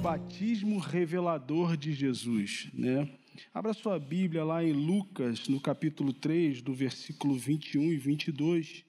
batismo 0.00 0.78
revelador 0.78 1.76
de 1.76 1.92
Jesus, 1.92 2.70
né? 2.72 3.18
Abra 3.52 3.74
sua 3.74 3.98
Bíblia 3.98 4.42
lá 4.42 4.64
em 4.64 4.72
Lucas, 4.72 5.46
no 5.46 5.60
capítulo 5.60 6.12
3, 6.14 6.62
do 6.62 6.72
versículo 6.72 7.36
21 7.36 7.92
e 7.92 7.98
22. 7.98 8.84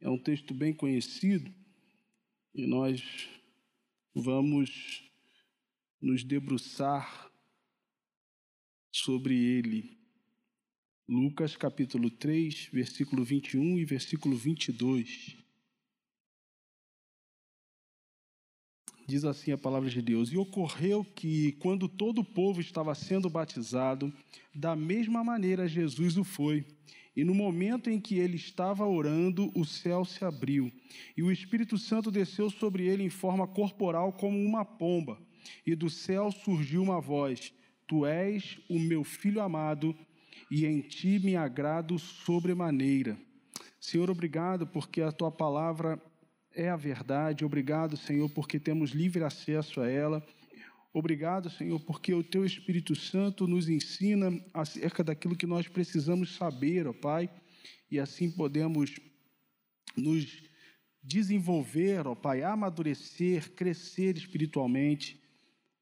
É 0.00 0.08
um 0.10 0.18
texto 0.18 0.52
bem 0.52 0.74
conhecido 0.74 1.50
e 2.54 2.66
nós 2.66 3.02
vamos 4.14 5.02
nos 6.00 6.24
debruçar 6.24 7.30
sobre 8.92 9.34
ele. 9.34 9.98
Lucas 11.08 11.56
capítulo 11.56 12.10
3, 12.10 12.68
versículo 12.70 13.24
21 13.24 13.78
e 13.78 13.84
versículo 13.86 14.36
22. 14.36 15.39
Diz 19.10 19.24
assim 19.24 19.50
a 19.50 19.58
palavra 19.58 19.90
de 19.90 20.00
Deus: 20.00 20.30
E 20.30 20.36
ocorreu 20.36 21.04
que, 21.04 21.50
quando 21.58 21.88
todo 21.88 22.20
o 22.20 22.24
povo 22.24 22.60
estava 22.60 22.94
sendo 22.94 23.28
batizado, 23.28 24.12
da 24.54 24.76
mesma 24.76 25.24
maneira 25.24 25.66
Jesus 25.66 26.16
o 26.16 26.22
foi. 26.22 26.64
E 27.16 27.24
no 27.24 27.34
momento 27.34 27.90
em 27.90 28.00
que 28.00 28.20
ele 28.20 28.36
estava 28.36 28.86
orando, 28.86 29.50
o 29.56 29.64
céu 29.64 30.04
se 30.04 30.24
abriu, 30.24 30.70
e 31.16 31.24
o 31.24 31.32
Espírito 31.32 31.76
Santo 31.76 32.08
desceu 32.08 32.48
sobre 32.50 32.86
ele 32.86 33.02
em 33.02 33.10
forma 33.10 33.48
corporal 33.48 34.12
como 34.12 34.38
uma 34.38 34.64
pomba. 34.64 35.18
E 35.66 35.74
do 35.74 35.90
céu 35.90 36.30
surgiu 36.30 36.80
uma 36.80 37.00
voz: 37.00 37.52
Tu 37.88 38.06
és 38.06 38.60
o 38.68 38.78
meu 38.78 39.02
filho 39.02 39.40
amado, 39.40 39.92
e 40.48 40.64
em 40.64 40.82
ti 40.82 41.18
me 41.18 41.34
agrado 41.34 41.98
sobremaneira. 41.98 43.18
Senhor, 43.80 44.08
obrigado 44.08 44.68
porque 44.68 45.02
a 45.02 45.10
tua 45.10 45.32
palavra 45.32 46.00
é 46.54 46.68
a 46.68 46.76
verdade. 46.76 47.44
Obrigado, 47.44 47.96
Senhor, 47.96 48.28
porque 48.30 48.58
temos 48.58 48.90
livre 48.90 49.24
acesso 49.24 49.80
a 49.80 49.88
ela. 49.88 50.24
Obrigado, 50.92 51.48
Senhor, 51.50 51.78
porque 51.80 52.12
o 52.12 52.24
Teu 52.24 52.44
Espírito 52.44 52.96
Santo 52.96 53.46
nos 53.46 53.68
ensina 53.68 54.32
acerca 54.52 55.04
daquilo 55.04 55.36
que 55.36 55.46
nós 55.46 55.68
precisamos 55.68 56.34
saber, 56.34 56.86
ó 56.88 56.92
Pai, 56.92 57.30
e 57.88 57.98
assim 57.98 58.28
podemos 58.30 58.98
nos 59.96 60.42
desenvolver, 61.02 62.08
ó 62.08 62.16
Pai, 62.16 62.42
amadurecer, 62.42 63.52
crescer 63.52 64.16
espiritualmente 64.16 65.20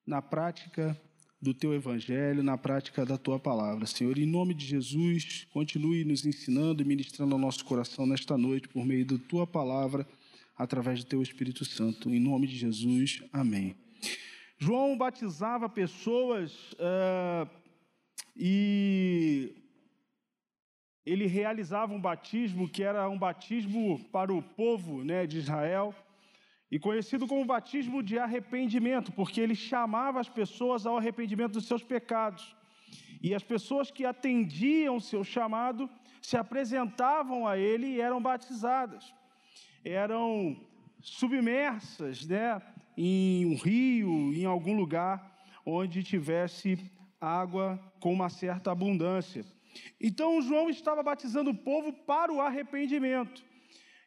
na 0.07 0.21
prática 0.21 0.99
do 1.41 1.55
Teu 1.55 1.73
Evangelho, 1.73 2.43
na 2.43 2.59
prática 2.59 3.07
da 3.07 3.17
Tua 3.17 3.39
palavra. 3.39 3.87
Senhor, 3.87 4.19
em 4.19 4.27
nome 4.27 4.53
de 4.53 4.67
Jesus, 4.67 5.47
continue 5.51 6.05
nos 6.05 6.27
ensinando 6.27 6.83
e 6.83 6.85
ministrando 6.85 7.35
ao 7.35 7.41
nosso 7.41 7.65
coração 7.65 8.05
nesta 8.05 8.37
noite 8.37 8.69
por 8.69 8.85
meio 8.85 9.07
da 9.07 9.17
Tua 9.17 9.47
palavra 9.47 10.07
através 10.59 11.05
do 11.05 11.09
teu 11.09 11.23
Espírito 11.23 11.65
Santo. 11.65 12.11
Em 12.11 12.19
nome 12.19 12.49
de 12.49 12.57
Jesus, 12.57 13.23
amém. 13.33 13.77
João 14.59 14.99
batizava 14.99 15.69
pessoas 15.69 16.73
uh, 16.73 17.49
e 18.37 19.55
ele 21.07 21.27
realizava 21.27 21.95
um 21.95 22.01
batismo 22.01 22.69
que 22.69 22.83
era 22.83 23.09
um 23.09 23.17
batismo 23.17 24.01
para 24.11 24.35
o 24.35 24.43
povo 24.43 25.05
né, 25.05 25.27
de 25.29 25.39
Israel 25.39 25.95
e 26.71 26.79
conhecido 26.79 27.27
como 27.27 27.45
batismo 27.45 28.03
de 28.03 28.19
arrependimento, 28.19 29.13
porque 29.13 29.41
ele 29.41 29.55
chamava 29.55 30.21
as 30.21 30.29
pessoas 30.29 30.85
ao 30.85 30.99
arrependimento 30.99 31.53
dos 31.53 31.67
seus 31.67 31.85
pecados. 31.85 32.55
E 33.23 33.35
as 33.35 33.43
pessoas 33.43 33.91
que 33.91 34.05
atendiam 34.05 35.01
seu 35.01 35.23
chamado 35.23 35.89
se 36.21 36.37
apresentavam 36.37 37.47
a 37.47 37.57
ele 37.57 37.87
e 37.87 38.01
eram 38.01 38.21
batizadas 38.21 39.18
eram 39.85 40.57
submersas 41.01 42.27
né, 42.27 42.61
em 42.97 43.47
um 43.47 43.57
rio, 43.57 44.35
em 44.35 44.45
algum 44.45 44.75
lugar 44.75 45.39
onde 45.65 46.03
tivesse 46.03 46.79
água 47.21 47.79
com 48.01 48.13
uma 48.13 48.29
certa 48.29 48.71
abundância. 48.71 49.45
Então 50.01 50.41
João 50.43 50.69
estava 50.71 51.03
batizando 51.03 51.51
o 51.51 51.55
povo 51.55 51.93
para 51.93 52.33
o 52.33 52.41
arrependimento, 52.41 53.45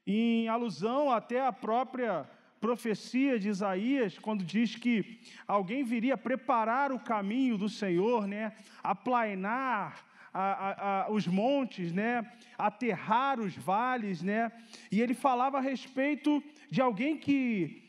em 0.06 0.48
alusão 0.48 1.12
até 1.12 1.46
à 1.46 1.52
própria 1.52 2.28
profecia 2.60 3.40
de 3.40 3.50
Isaías, 3.50 4.20
quando 4.20 4.44
diz 4.44 4.76
que 4.76 5.20
alguém 5.48 5.84
viria 5.84 6.16
preparar 6.16 6.92
o 6.92 7.00
caminho 7.00 7.58
do 7.58 7.68
Senhor, 7.68 8.28
né, 8.28 8.56
aplainar 8.84 10.06
a, 10.34 11.04
a, 11.04 11.12
os 11.12 11.28
montes, 11.28 11.92
né? 11.92 12.30
aterrar 12.58 13.40
os 13.40 13.56
vales, 13.56 14.22
né? 14.22 14.52
e 14.92 15.02
ele 15.02 15.14
falava 15.14 15.58
a 15.58 15.62
respeito 15.62 16.44
de 16.70 16.82
alguém 16.82 17.18
que 17.18 17.84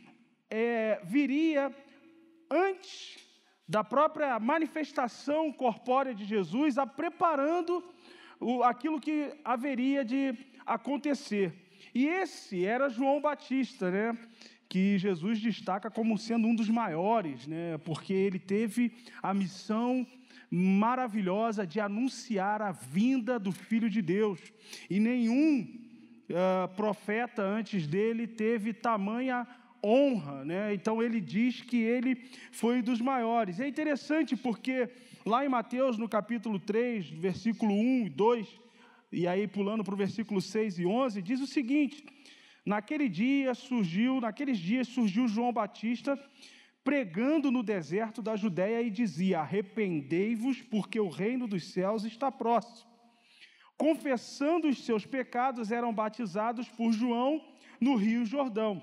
é, 0.51 1.01
viria 1.05 1.75
antes 2.51 3.19
da 3.69 3.83
própria 3.83 4.39
manifestação 4.39 5.53
corpórea 5.53 6.15
de 6.15 6.25
Jesus, 6.25 6.77
a 6.77 6.87
preparando 6.87 7.83
o, 8.39 8.63
aquilo 8.63 9.01
que 9.01 9.33
haveria 9.45 10.05
de 10.05 10.35
acontecer. 10.67 11.55
E 11.95 12.07
esse 12.07 12.65
era 12.65 12.89
João 12.89 13.21
Batista, 13.21 13.91
né? 13.91 14.19
que 14.69 14.97
Jesus 14.97 15.39
destaca 15.39 15.91
como 15.91 16.17
sendo 16.17 16.49
um 16.49 16.55
dos 16.55 16.71
maiores, 16.71 17.47
né? 17.47 17.79
porque 17.85 18.13
ele 18.13 18.39
teve 18.39 18.93
a 19.23 19.35
missão 19.35 20.07
maravilhosa 20.55 21.67
de 21.67 21.81
anunciar 21.81 22.61
a 22.61 22.73
vinda 22.73 23.39
do 23.39 23.51
Filho 23.51 23.89
de 23.89 24.03
Deus. 24.03 24.39
E 24.91 25.01
nenhum 25.01 25.67
uh, 26.29 26.69
profeta 26.77 27.43
antes 27.43 27.87
dele 27.87 28.27
teve 28.27 28.75
tamanha 28.75 29.47
honra, 29.83 30.45
né? 30.45 30.75
Então 30.75 31.03
ele 31.03 31.23
diz 31.23 31.63
que 31.63 31.79
ele 31.79 32.29
foi 32.51 32.83
dos 32.83 33.01
maiores. 33.01 33.61
É 33.61 33.67
interessante 33.67 34.37
porque 34.37 34.91
lá 35.25 35.43
em 35.43 35.49
Mateus, 35.49 35.97
no 35.97 36.07
capítulo 36.07 36.59
3, 36.59 37.09
versículo 37.09 37.73
1 37.73 38.07
e 38.07 38.11
2, 38.11 38.61
e 39.11 39.27
aí 39.27 39.49
pulando 39.49 39.83
para 39.83 39.95
o 39.95 39.97
versículo 39.97 40.43
6 40.43 40.81
e 40.81 40.85
11, 40.85 41.23
diz 41.23 41.41
o 41.41 41.47
seguinte: 41.47 42.05
Naquele 42.65 43.09
dia 43.09 43.55
surgiu, 43.55 44.21
naqueles 44.21 44.59
dias 44.59 44.87
surgiu 44.87 45.27
João 45.27 45.51
Batista 45.51 46.19
pregando 46.85 47.51
no 47.51 47.63
deserto 47.63 48.21
da 48.21 48.37
Judéia 48.37 48.83
e 48.83 48.91
dizia: 48.91 49.41
Arrependei-vos, 49.41 50.61
porque 50.63 50.99
o 50.99 51.09
reino 51.09 51.47
dos 51.47 51.73
céus 51.73 52.05
está 52.05 52.31
próximo. 52.31 52.91
Confessando 53.77 54.69
os 54.69 54.85
seus 54.85 55.07
pecados, 55.07 55.73
eram 55.73 55.93
batizados 55.93 56.69
por 56.69 56.93
João 56.93 57.45
no 57.81 57.97
Rio 57.97 58.25
Jordão. 58.25 58.83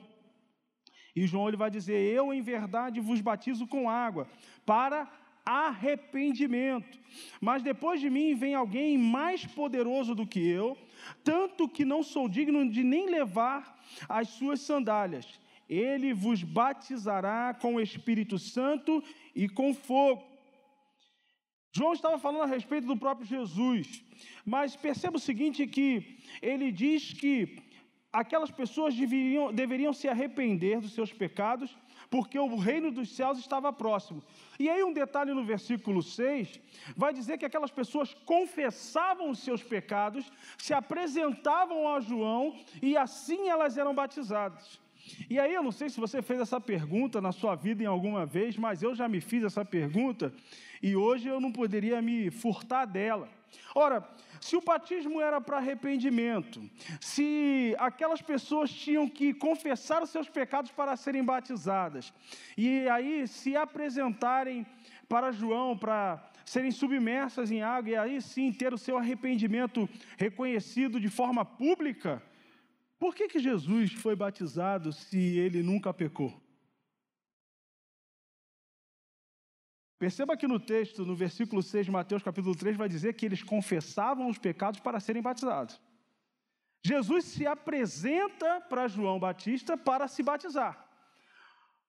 E 1.15 1.25
João 1.27 1.47
ele 1.47 1.57
vai 1.57 1.69
dizer: 1.69 1.97
Eu 2.13 2.33
em 2.33 2.41
verdade 2.41 2.99
vos 2.99 3.21
batizo 3.21 3.67
com 3.67 3.89
água 3.89 4.27
para 4.65 5.09
arrependimento. 5.45 6.99
Mas 7.41 7.63
depois 7.63 7.99
de 7.99 8.09
mim 8.09 8.35
vem 8.35 8.53
alguém 8.53 8.97
mais 8.97 9.45
poderoso 9.45 10.13
do 10.13 10.27
que 10.27 10.47
eu, 10.47 10.77
tanto 11.23 11.67
que 11.67 11.83
não 11.83 12.03
sou 12.03 12.29
digno 12.29 12.69
de 12.69 12.83
nem 12.83 13.09
levar 13.09 13.81
as 14.07 14.29
suas 14.29 14.61
sandálias 14.61 15.39
ele 15.69 16.13
vos 16.13 16.41
batizará 16.44 17.53
com 17.53 17.75
o 17.75 17.81
Espírito 17.81 18.40
Santo 18.40 19.03
e 19.35 19.47
com 19.47 19.74
fogo. 19.74 20.24
João 21.72 21.94
estava 21.94 22.18
falando 22.18 22.44
a 22.44 22.47
respeito 22.47 22.88
do 22.88 22.97
próprio 22.97 23.28
Jesus, 23.28 24.03
mas 24.44 24.75
perceba 24.75 25.18
o 25.18 25.19
seguinte: 25.19 25.68
que 25.68 26.18
ele 26.41 26.72
diz 26.72 27.13
que 27.13 27.62
aquelas 28.12 28.50
pessoas 28.50 28.96
deveriam, 28.96 29.53
deveriam 29.53 29.94
se 29.94 30.07
arrepender 30.07 30.81
dos 30.81 30.94
seus 30.94 31.13
pecados, 31.13 31.78
porque 32.09 32.40
o 32.40 32.57
reino 32.57 32.91
dos 32.91 33.16
céus 33.16 33.38
estava 33.38 33.72
próximo. 33.72 34.24
E 34.59 34.68
aí, 34.68 34.84
um 34.84 34.91
detalhe 34.91 35.31
no 35.31 35.46
versículo 35.46 36.01
6 36.01 36.59
vai 36.96 37.13
dizer 37.13 37.38
que 37.38 37.46
aquelas 37.46 37.69
pessoas 37.69 38.16
confessavam 38.25 39.30
os 39.30 39.40
seus 39.40 39.62
pecados, 39.62 40.31
se 40.57 40.74
apresentavam 40.74 41.88
a 41.88 42.00
João 42.00 42.57
e 42.81 42.97
assim 42.97 43.47
elas 43.47 43.78
eram 43.78 43.94
batizadas. 43.94 44.80
E 45.30 45.40
aí 45.40 45.54
eu 45.54 45.63
não 45.63 45.72
sei 45.72 45.90
se 45.90 46.00
você 46.00 46.22
fez 46.22 46.40
essa 46.42 46.60
pergunta 46.60 47.22
na 47.22 47.31
sua 47.31 47.56
vida 47.56 47.84
em 47.84 47.86
alguma 47.86 48.25
vez, 48.25 48.57
mas 48.57 48.81
eu 48.84 48.94
já 48.96 49.07
me 49.07 49.22
fiz 49.22 49.44
essa 49.44 49.63
pergunta 49.63 50.34
e 50.81 50.96
hoje 50.96 51.28
eu 51.28 51.40
não 51.40 51.51
poderia 51.51 52.01
me 52.01 52.30
furtar 52.30 52.86
dela. 52.86 53.30
Ora, 53.74 54.07
se 54.40 54.56
o 54.56 54.62
batismo 54.62 55.19
era 55.19 55.42
para 55.42 55.57
arrependimento, 55.57 56.62
se 57.01 57.75
aquelas 57.78 58.22
pessoas 58.22 58.72
tinham 58.72 59.07
que 59.07 59.34
confessar 59.34 60.01
os 60.01 60.10
seus 60.10 60.30
pecados 60.30 60.72
para 60.72 60.96
serem 60.96 61.24
batizadas, 61.24 62.13
e 62.57 62.88
aí 62.90 63.28
se 63.28 63.56
apresentarem 63.56 64.66
para 65.07 65.31
João, 65.31 65.78
para 65.78 66.24
serem 66.46 66.72
submersas 66.72 67.51
em 67.51 67.62
água, 67.62 67.90
e 67.90 67.96
aí 67.96 68.22
sim 68.22 68.51
ter 68.51 68.74
o 68.74 68.78
seu 68.78 68.98
arrependimento 68.98 69.90
reconhecido 70.18 71.00
de 71.00 71.10
forma 71.10 71.44
pública, 71.44 72.22
por 73.00 73.16
que, 73.16 73.28
que 73.28 73.40
Jesus 73.40 73.94
foi 73.94 74.16
batizado 74.16 74.92
se 74.92 75.18
ele 75.18 75.63
nunca 75.63 75.94
pecou? 75.94 76.31
Perceba 79.98 80.38
que 80.38 80.48
no 80.48 80.60
texto, 80.60 81.06
no 81.06 81.16
versículo 81.16 81.62
6 81.62 81.86
de 81.86 81.92
Mateus, 81.92 82.24
capítulo 82.24 82.56
3, 82.56 82.78
vai 82.78 82.88
dizer 82.88 83.13
que 83.13 83.25
eles 83.25 83.44
confessavam 83.44 84.30
os 84.30 84.38
pecados 84.38 84.80
para 84.80 85.00
serem 85.00 85.22
batizados. 85.22 85.80
Jesus 86.81 87.25
se 87.25 87.46
apresenta 87.46 88.62
para 88.62 88.88
João 88.88 89.19
Batista 89.19 89.78
para 89.78 90.07
se 90.07 90.24
batizar. 90.24 90.88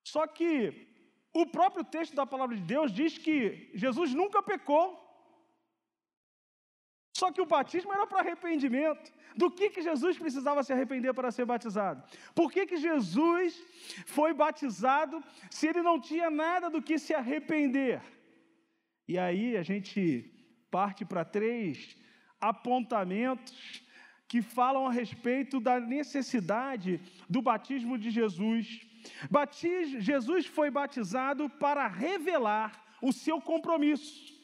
Só 0.03 0.27
que 0.27 0.91
O 1.33 1.47
próprio 1.47 1.85
texto 1.85 2.15
da 2.15 2.27
palavra 2.27 2.57
de 2.57 2.62
Deus 2.62 2.93
diz 2.93 3.17
que 3.17 3.71
Jesus 3.75 4.12
nunca 4.12 4.43
pecou. 4.43 4.99
Só 7.20 7.31
que 7.31 7.43
o 7.43 7.50
batismo 7.55 7.93
era 7.93 8.06
para 8.06 8.20
arrependimento. 8.20 9.12
Do 9.37 9.50
que, 9.50 9.69
que 9.69 9.82
Jesus 9.82 10.19
precisava 10.19 10.62
se 10.62 10.72
arrepender 10.72 11.12
para 11.12 11.31
ser 11.31 11.44
batizado? 11.44 12.02
Por 12.34 12.50
que, 12.50 12.64
que 12.70 12.78
Jesus 12.78 13.62
foi 14.06 14.32
batizado 14.32 15.22
se 15.50 15.67
ele 15.67 15.82
não 15.82 16.00
tinha 16.00 16.31
nada 16.31 16.70
do 16.70 16.81
que 16.81 16.99
se 16.99 17.12
arrepender? 17.12 18.00
E 19.06 19.19
aí 19.19 19.56
a 19.56 19.62
gente 19.62 20.00
parte 20.70 21.05
para 21.05 21.22
três 21.22 21.94
apontamentos 22.40 23.82
que 24.26 24.40
falam 24.40 24.87
a 24.87 24.93
respeito 24.93 25.61
da 25.61 25.78
necessidade 25.78 27.00
do 27.28 27.43
batismo 27.43 27.99
de 27.99 28.11
Jesus. 28.11 28.81
Batiz, 29.31 30.02
Jesus 30.02 30.46
foi 30.46 30.70
batizado 30.70 31.50
para 31.50 31.87
revelar 31.87 32.69
o 33.02 33.12
seu 33.12 33.40
compromisso. 33.43 34.39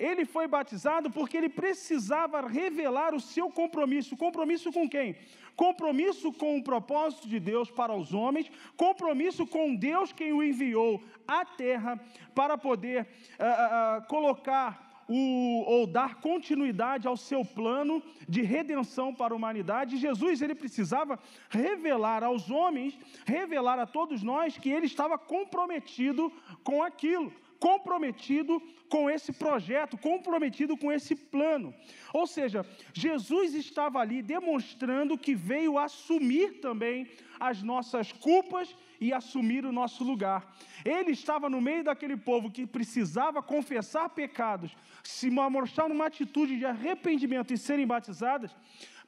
Ele 0.00 0.24
foi 0.24 0.46
batizado 0.48 1.10
porque 1.10 1.36
ele 1.36 1.50
precisava 1.50 2.40
revelar 2.40 3.14
o 3.14 3.20
seu 3.20 3.50
compromisso. 3.50 4.16
Compromisso 4.16 4.72
com 4.72 4.88
quem? 4.88 5.14
Compromisso 5.54 6.32
com 6.32 6.56
o 6.56 6.64
propósito 6.64 7.28
de 7.28 7.38
Deus 7.38 7.70
para 7.70 7.94
os 7.94 8.14
homens, 8.14 8.50
compromisso 8.78 9.46
com 9.46 9.76
Deus 9.76 10.10
quem 10.10 10.32
o 10.32 10.42
enviou 10.42 11.02
à 11.28 11.44
terra 11.44 12.00
para 12.34 12.56
poder 12.56 13.02
uh, 13.02 13.98
uh, 13.98 14.06
colocar 14.06 14.90
o, 15.06 15.64
ou 15.66 15.86
dar 15.86 16.14
continuidade 16.20 17.06
ao 17.06 17.16
seu 17.16 17.44
plano 17.44 18.02
de 18.26 18.40
redenção 18.40 19.12
para 19.12 19.34
a 19.34 19.36
humanidade. 19.36 19.98
Jesus 19.98 20.40
ele 20.40 20.54
precisava 20.54 21.18
revelar 21.50 22.24
aos 22.24 22.48
homens, 22.48 22.96
revelar 23.26 23.78
a 23.78 23.86
todos 23.86 24.22
nós 24.22 24.56
que 24.56 24.70
ele 24.70 24.86
estava 24.86 25.18
comprometido 25.18 26.32
com 26.62 26.82
aquilo, 26.82 27.30
comprometido 27.60 28.60
com 28.88 29.08
esse 29.08 29.32
projeto, 29.32 29.96
comprometido 29.96 30.76
com 30.76 30.90
esse 30.90 31.14
plano. 31.14 31.72
Ou 32.12 32.26
seja, 32.26 32.66
Jesus 32.92 33.54
estava 33.54 34.00
ali 34.00 34.22
demonstrando 34.22 35.16
que 35.16 35.34
veio 35.34 35.78
assumir 35.78 36.60
também 36.60 37.06
as 37.38 37.62
nossas 37.62 38.10
culpas 38.10 38.74
e 39.00 39.12
assumir 39.12 39.64
o 39.64 39.72
nosso 39.72 40.02
lugar. 40.02 40.56
Ele 40.84 41.12
estava 41.12 41.48
no 41.48 41.60
meio 41.60 41.84
daquele 41.84 42.16
povo 42.16 42.50
que 42.50 42.66
precisava 42.66 43.42
confessar 43.42 44.08
pecados, 44.10 44.76
se 45.02 45.30
mostrar 45.30 45.88
numa 45.88 46.06
atitude 46.06 46.58
de 46.58 46.66
arrependimento 46.66 47.52
e 47.54 47.58
serem 47.58 47.86
batizadas, 47.86 48.50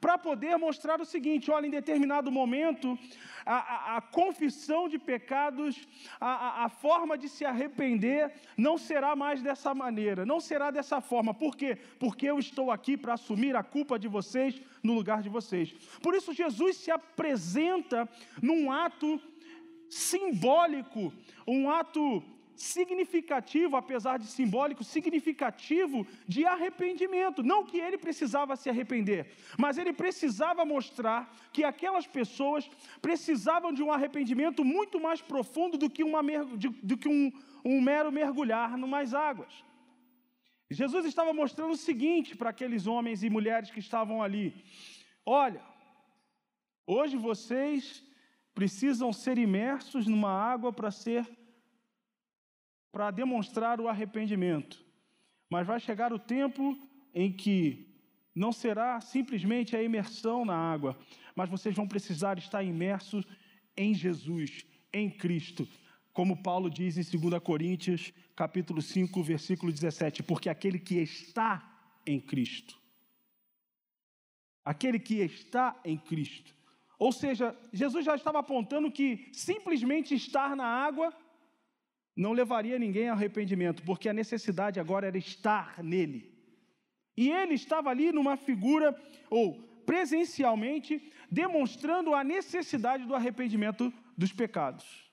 para 0.03 0.17
poder 0.17 0.57
mostrar 0.57 0.99
o 0.99 1.05
seguinte: 1.05 1.49
olha, 1.49 1.65
em 1.65 1.69
determinado 1.69 2.29
momento, 2.29 2.99
a, 3.45 3.55
a, 3.55 3.97
a 3.97 4.01
confissão 4.01 4.89
de 4.89 4.99
pecados, 4.99 5.87
a, 6.19 6.65
a, 6.65 6.67
forma 6.67 7.17
de 7.17 7.29
se 7.29 7.45
arrepender, 7.45 8.33
não 8.57 8.77
será 8.77 9.15
mais 9.15 9.41
dessa 9.41 9.73
maneira, 9.73 10.25
não 10.25 10.41
será 10.41 10.71
dessa 10.71 10.99
forma. 10.99 11.33
Por 11.33 11.55
quê? 11.55 11.77
Porque 11.97 12.25
eu 12.25 12.37
estou 12.37 12.69
aqui 12.69 12.97
para 12.97 13.13
assumir 13.13 13.55
a 13.55 13.63
culpa 13.63 13.97
de 13.97 14.09
vocês 14.09 14.61
no 14.83 14.93
lugar 14.93 15.21
de 15.21 15.29
vocês. 15.29 15.73
Por 16.01 16.13
isso, 16.13 16.33
Jesus 16.33 16.75
se 16.75 16.91
apresenta 16.91 18.09
num 18.41 18.69
ato 18.69 19.21
simbólico, 19.89 21.13
um 21.47 21.69
ato 21.69 22.21
significativo, 22.55 23.75
apesar 23.75 24.17
de 24.19 24.27
simbólico, 24.27 24.83
significativo 24.83 26.05
de 26.27 26.45
arrependimento. 26.45 27.43
Não 27.43 27.65
que 27.65 27.77
ele 27.77 27.97
precisava 27.97 28.55
se 28.55 28.69
arrepender, 28.69 29.31
mas 29.57 29.77
ele 29.77 29.93
precisava 29.93 30.65
mostrar 30.65 31.33
que 31.51 31.63
aquelas 31.63 32.07
pessoas 32.07 32.69
precisavam 33.01 33.73
de 33.73 33.83
um 33.83 33.91
arrependimento 33.91 34.63
muito 34.63 34.99
mais 34.99 35.21
profundo 35.21 35.77
do 35.77 35.89
que, 35.89 36.03
uma, 36.03 36.21
do 36.81 36.97
que 36.97 37.07
um, 37.07 37.31
um 37.63 37.81
mero 37.81 38.11
mergulhar 38.11 38.77
numas 38.77 39.13
águas. 39.13 39.63
Jesus 40.69 41.05
estava 41.05 41.33
mostrando 41.33 41.71
o 41.71 41.77
seguinte 41.77 42.35
para 42.35 42.49
aqueles 42.49 42.87
homens 42.87 43.23
e 43.23 43.29
mulheres 43.29 43.69
que 43.69 43.79
estavam 43.79 44.23
ali: 44.23 44.55
olha, 45.25 45.61
hoje 46.87 47.15
vocês 47.15 48.03
precisam 48.53 49.11
ser 49.11 49.37
imersos 49.37 50.07
numa 50.07 50.31
água 50.31 50.71
para 50.71 50.91
ser 50.91 51.27
para 52.93 53.09
demonstrar 53.09 53.81
o 53.81 53.87
arrependimento. 53.87 54.85
Mas 55.49 55.65
vai 55.65 55.79
chegar 55.79 56.13
o 56.13 56.19
tempo 56.19 56.77
em 57.11 57.33
que 57.33 57.91
não 58.35 58.51
será 58.51 59.01
simplesmente 59.01 59.75
a 59.75 59.81
imersão 59.81 60.45
na 60.45 60.55
água, 60.55 60.95
mas 61.35 61.49
vocês 61.49 61.75
vão 61.75 61.87
precisar 61.87 62.37
estar 62.37 62.63
imersos 62.63 63.25
em 63.75 63.95
Jesus, 63.95 64.63
em 64.93 65.09
Cristo. 65.09 65.67
Como 66.13 66.43
Paulo 66.43 66.69
diz 66.69 66.95
em 66.95 67.19
2 67.19 67.41
Coríntios, 67.41 68.13
capítulo 68.35 68.79
5, 68.79 69.23
versículo 69.23 69.71
17, 69.71 70.21
porque 70.21 70.47
aquele 70.47 70.77
que 70.77 70.99
está 70.99 71.67
em 72.05 72.19
Cristo, 72.19 72.79
aquele 74.63 74.99
que 74.99 75.15
está 75.15 75.79
em 75.83 75.97
Cristo, 75.97 76.55
ou 76.99 77.11
seja, 77.11 77.57
Jesus 77.71 78.05
já 78.05 78.15
estava 78.15 78.37
apontando 78.37 78.91
que 78.91 79.29
simplesmente 79.33 80.13
estar 80.13 80.55
na 80.55 80.65
água 80.65 81.11
não 82.15 82.31
levaria 82.31 82.77
ninguém 82.77 83.09
ao 83.09 83.15
arrependimento, 83.15 83.83
porque 83.83 84.07
a 84.07 84.13
necessidade 84.13 84.79
agora 84.79 85.07
era 85.07 85.17
estar 85.17 85.83
nele. 85.83 86.31
E 87.17 87.29
ele 87.31 87.53
estava 87.53 87.89
ali 87.89 88.11
numa 88.11 88.37
figura, 88.37 88.95
ou 89.29 89.61
presencialmente, 89.85 91.11
demonstrando 91.29 92.13
a 92.13 92.23
necessidade 92.23 93.05
do 93.05 93.15
arrependimento 93.15 93.91
dos 94.17 94.31
pecados. 94.31 95.11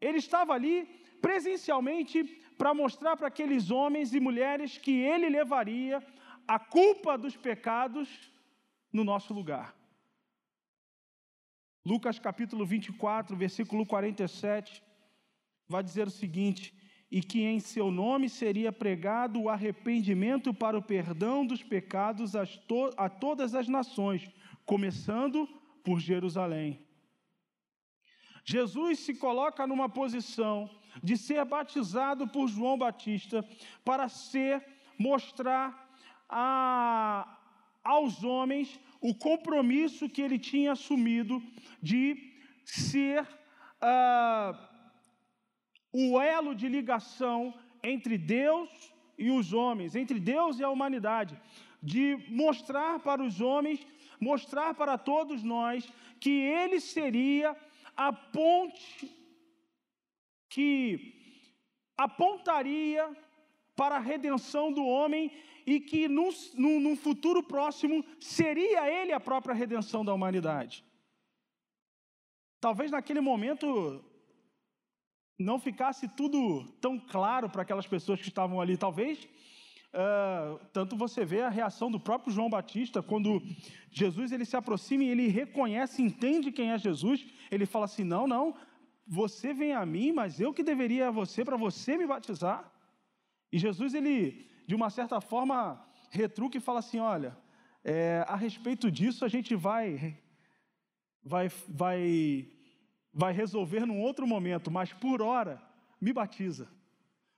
Ele 0.00 0.18
estava 0.18 0.52
ali 0.52 0.84
presencialmente 1.20 2.24
para 2.58 2.74
mostrar 2.74 3.16
para 3.16 3.28
aqueles 3.28 3.70
homens 3.70 4.14
e 4.14 4.20
mulheres 4.20 4.76
que 4.76 4.92
ele 4.92 5.28
levaria 5.28 6.02
a 6.46 6.58
culpa 6.58 7.16
dos 7.16 7.36
pecados 7.36 8.08
no 8.92 9.04
nosso 9.04 9.32
lugar. 9.32 9.74
Lucas 11.84 12.18
capítulo 12.18 12.64
24, 12.64 13.36
versículo 13.36 13.86
47, 13.86 14.82
vai 15.72 15.82
dizer 15.82 16.06
o 16.06 16.10
seguinte: 16.10 16.74
E 17.10 17.20
que 17.20 17.42
em 17.42 17.58
seu 17.58 17.90
nome 17.90 18.28
seria 18.28 18.70
pregado 18.70 19.40
o 19.40 19.48
arrependimento 19.48 20.54
para 20.54 20.78
o 20.78 20.82
perdão 20.82 21.44
dos 21.44 21.62
pecados 21.62 22.36
a, 22.36 22.46
to 22.46 22.90
a 22.96 23.08
todas 23.08 23.54
as 23.54 23.66
nações, 23.66 24.30
começando 24.64 25.48
por 25.82 25.98
Jerusalém. 25.98 26.86
Jesus 28.44 29.00
se 29.00 29.14
coloca 29.14 29.66
numa 29.66 29.88
posição 29.88 30.68
de 31.02 31.16
ser 31.16 31.44
batizado 31.44 32.28
por 32.28 32.48
João 32.48 32.76
Batista 32.76 33.46
para 33.84 34.08
ser, 34.08 34.64
mostrar 34.98 35.96
a, 36.28 37.38
aos 37.82 38.22
homens 38.22 38.78
o 39.00 39.14
compromisso 39.14 40.08
que 40.08 40.22
ele 40.22 40.38
tinha 40.38 40.72
assumido 40.72 41.42
de 41.80 42.32
ser 42.64 43.22
uh, 43.22 44.71
o 45.92 46.20
elo 46.20 46.54
de 46.54 46.68
ligação 46.68 47.54
entre 47.82 48.16
Deus 48.16 48.92
e 49.18 49.30
os 49.30 49.52
homens, 49.52 49.94
entre 49.94 50.18
Deus 50.18 50.58
e 50.58 50.64
a 50.64 50.70
humanidade, 50.70 51.38
de 51.82 52.16
mostrar 52.28 53.00
para 53.00 53.22
os 53.22 53.40
homens, 53.40 53.84
mostrar 54.20 54.74
para 54.74 54.96
todos 54.96 55.42
nós 55.42 55.88
que 56.18 56.30
ele 56.30 56.80
seria 56.80 57.56
a 57.96 58.12
ponte 58.12 59.10
que 60.48 61.14
apontaria 61.96 63.10
para 63.74 63.96
a 63.96 64.00
redenção 64.00 64.72
do 64.72 64.84
homem 64.84 65.30
e 65.66 65.80
que 65.80 66.08
num, 66.08 66.30
num, 66.54 66.80
num 66.80 66.96
futuro 66.96 67.42
próximo 67.42 68.04
seria 68.20 68.90
ele 68.90 69.12
a 69.12 69.20
própria 69.20 69.54
redenção 69.54 70.04
da 70.04 70.12
humanidade. 70.12 70.84
Talvez 72.60 72.90
naquele 72.90 73.20
momento 73.20 74.04
não 75.42 75.58
ficasse 75.58 76.08
tudo 76.08 76.64
tão 76.80 76.98
claro 76.98 77.50
para 77.50 77.62
aquelas 77.62 77.86
pessoas 77.86 78.20
que 78.20 78.28
estavam 78.28 78.60
ali. 78.60 78.76
Talvez, 78.76 79.24
uh, 79.92 80.58
tanto 80.72 80.96
você 80.96 81.24
vê 81.24 81.42
a 81.42 81.48
reação 81.48 81.90
do 81.90 82.00
próprio 82.00 82.32
João 82.32 82.48
Batista, 82.48 83.02
quando 83.02 83.42
Jesus 83.90 84.32
ele 84.32 84.44
se 84.44 84.56
aproxima 84.56 85.04
e 85.04 85.08
ele 85.08 85.28
reconhece, 85.28 86.00
entende 86.00 86.50
quem 86.52 86.70
é 86.70 86.78
Jesus, 86.78 87.26
ele 87.50 87.66
fala 87.66 87.84
assim: 87.84 88.04
Não, 88.04 88.26
não, 88.26 88.54
você 89.06 89.52
vem 89.52 89.72
a 89.74 89.84
mim, 89.84 90.12
mas 90.12 90.40
eu 90.40 90.54
que 90.54 90.62
deveria 90.62 91.08
a 91.08 91.10
você 91.10 91.44
para 91.44 91.56
você 91.56 91.96
me 91.96 92.06
batizar. 92.06 92.72
E 93.52 93.58
Jesus, 93.58 93.92
ele, 93.92 94.48
de 94.66 94.74
uma 94.74 94.88
certa 94.88 95.20
forma, 95.20 95.84
retruca 96.10 96.56
e 96.56 96.60
fala 96.60 96.78
assim: 96.78 96.98
olha, 96.98 97.36
é, 97.84 98.24
a 98.28 98.36
respeito 98.36 98.90
disso 98.90 99.24
a 99.24 99.28
gente 99.28 99.54
vai, 99.54 100.16
vai, 101.22 101.48
vai, 101.68 102.48
vai 103.12 103.32
resolver 103.32 103.84
num 103.86 104.00
outro 104.00 104.26
momento, 104.26 104.70
mas 104.70 104.92
por 104.92 105.20
hora, 105.20 105.62
me 106.00 106.12
batiza. 106.12 106.68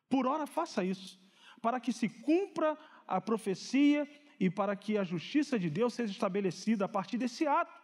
Por 0.08 0.26
hora, 0.26 0.46
faça 0.46 0.84
isso, 0.84 1.20
para 1.60 1.80
que 1.80 1.92
se 1.92 2.08
cumpra 2.08 2.78
a 3.06 3.20
profecia 3.20 4.08
e 4.38 4.48
para 4.48 4.76
que 4.76 4.96
a 4.96 5.04
justiça 5.04 5.58
de 5.58 5.68
Deus 5.68 5.94
seja 5.94 6.12
estabelecida 6.12 6.84
a 6.84 6.88
partir 6.88 7.18
desse 7.18 7.46
ato. 7.46 7.82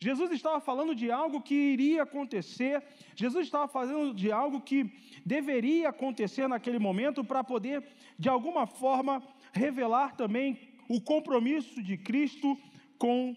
Jesus 0.00 0.30
estava 0.30 0.60
falando 0.60 0.94
de 0.94 1.10
algo 1.10 1.42
que 1.42 1.54
iria 1.54 2.04
acontecer, 2.04 2.84
Jesus 3.16 3.46
estava 3.46 3.66
falando 3.66 4.14
de 4.14 4.30
algo 4.30 4.60
que 4.60 4.92
deveria 5.26 5.88
acontecer 5.88 6.48
naquele 6.48 6.78
momento 6.78 7.24
para 7.24 7.42
poder, 7.42 7.84
de 8.16 8.28
alguma 8.28 8.66
forma, 8.66 9.20
revelar 9.52 10.14
também 10.14 10.56
o 10.88 11.00
compromisso 11.00 11.82
de 11.82 11.96
Cristo 11.96 12.56
com 12.96 13.36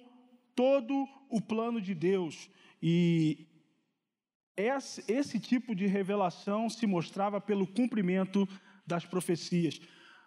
todo 0.56 1.08
o 1.30 1.42
plano 1.42 1.82
de 1.82 1.96
Deus. 1.96 2.50
E 2.82 3.48
esse, 4.62 5.40
tipo 5.40 5.76
de 5.76 5.86
revelação 5.88 6.70
se 6.70 6.86
mostrava 6.86 7.40
pelo 7.40 7.68
cumprimento 7.68 8.48
das 8.86 9.06
profecias 9.06 9.80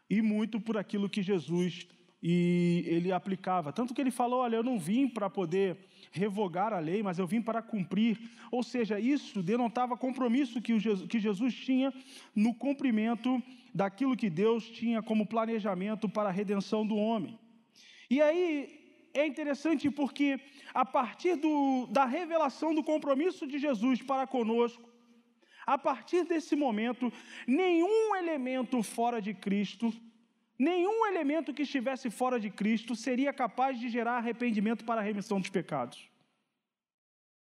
e 0.09 0.23
muito 0.23 0.61
por 0.61 0.77
aquilo 0.77 1.09
que 1.09 1.23
Jesus 1.23 1.87
e 2.27 2.85
ele 2.87 3.13
aplicava. 3.13 3.71
Tanto 3.71 3.93
que 3.93 4.01
ele 4.01 4.11
falou: 4.11 4.41
Olha, 4.41 4.57
eu 4.57 4.63
não 4.63 4.79
vim 4.79 5.07
para 5.07 5.29
poder 5.29 5.77
revogar 6.11 6.73
a 6.73 6.79
lei, 6.79 7.03
mas 7.03 7.19
eu 7.19 7.27
vim 7.27 7.43
para 7.43 7.61
cumprir. 7.61 8.19
Ou 8.51 8.63
seja, 8.63 8.99
isso 8.99 9.43
denotava 9.43 9.95
compromisso 9.95 10.63
que, 10.63 10.79
Jesus, 10.79 11.07
que 11.07 11.21
Jesus 11.21 11.55
tinha 11.55 11.93
no 12.35 12.55
cumprimento 12.55 13.43
daquilo 13.75 14.17
que 14.17 14.31
Deus 14.31 14.65
tinha 14.71 15.03
como 15.03 15.27
planejamento 15.27 16.09
para 16.09 16.31
a 16.31 16.33
redenção 16.33 16.87
do 16.87 16.97
homem. 16.97 17.39
E 18.09 18.23
aí 18.23 18.84
é 19.15 19.25
interessante 19.25 19.89
porque, 19.91 20.41
a 20.75 20.85
partir 20.85 21.37
do, 21.37 21.87
da 21.87 22.05
revelação 22.05 22.75
do 22.75 22.83
compromisso 22.83 23.47
de 23.47 23.59
Jesus 23.59 24.03
para 24.03 24.27
conosco, 24.27 24.93
a 25.65 25.79
partir 25.79 26.25
desse 26.25 26.55
momento, 26.57 27.13
nenhum 27.47 28.15
elemento 28.17 28.83
fora 28.83 29.23
de 29.23 29.33
Cristo, 29.33 29.95
nenhum 30.59 31.07
elemento 31.07 31.55
que 31.55 31.63
estivesse 31.63 32.11
fora 32.11 32.39
de 32.39 32.51
Cristo 32.51 32.95
seria 32.95 33.33
capaz 33.33 33.79
de 33.79 33.89
gerar 33.89 34.17
arrependimento 34.17 34.85
para 34.85 35.01
a 35.01 35.05
remissão 35.05 35.41
dos 35.41 35.49
pecados. 35.49 36.11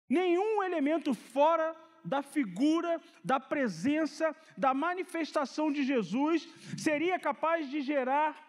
Nenhum 0.08 0.64
elemento 0.64 1.14
fora 1.14 1.76
da 2.06 2.22
figura, 2.22 3.02
da 3.24 3.40
presença, 3.40 4.36
da 4.56 4.74
manifestação 4.74 5.72
de 5.72 5.84
Jesus 5.84 6.48
seria 6.78 7.18
capaz 7.20 7.70
de 7.70 7.82
gerar 7.82 8.45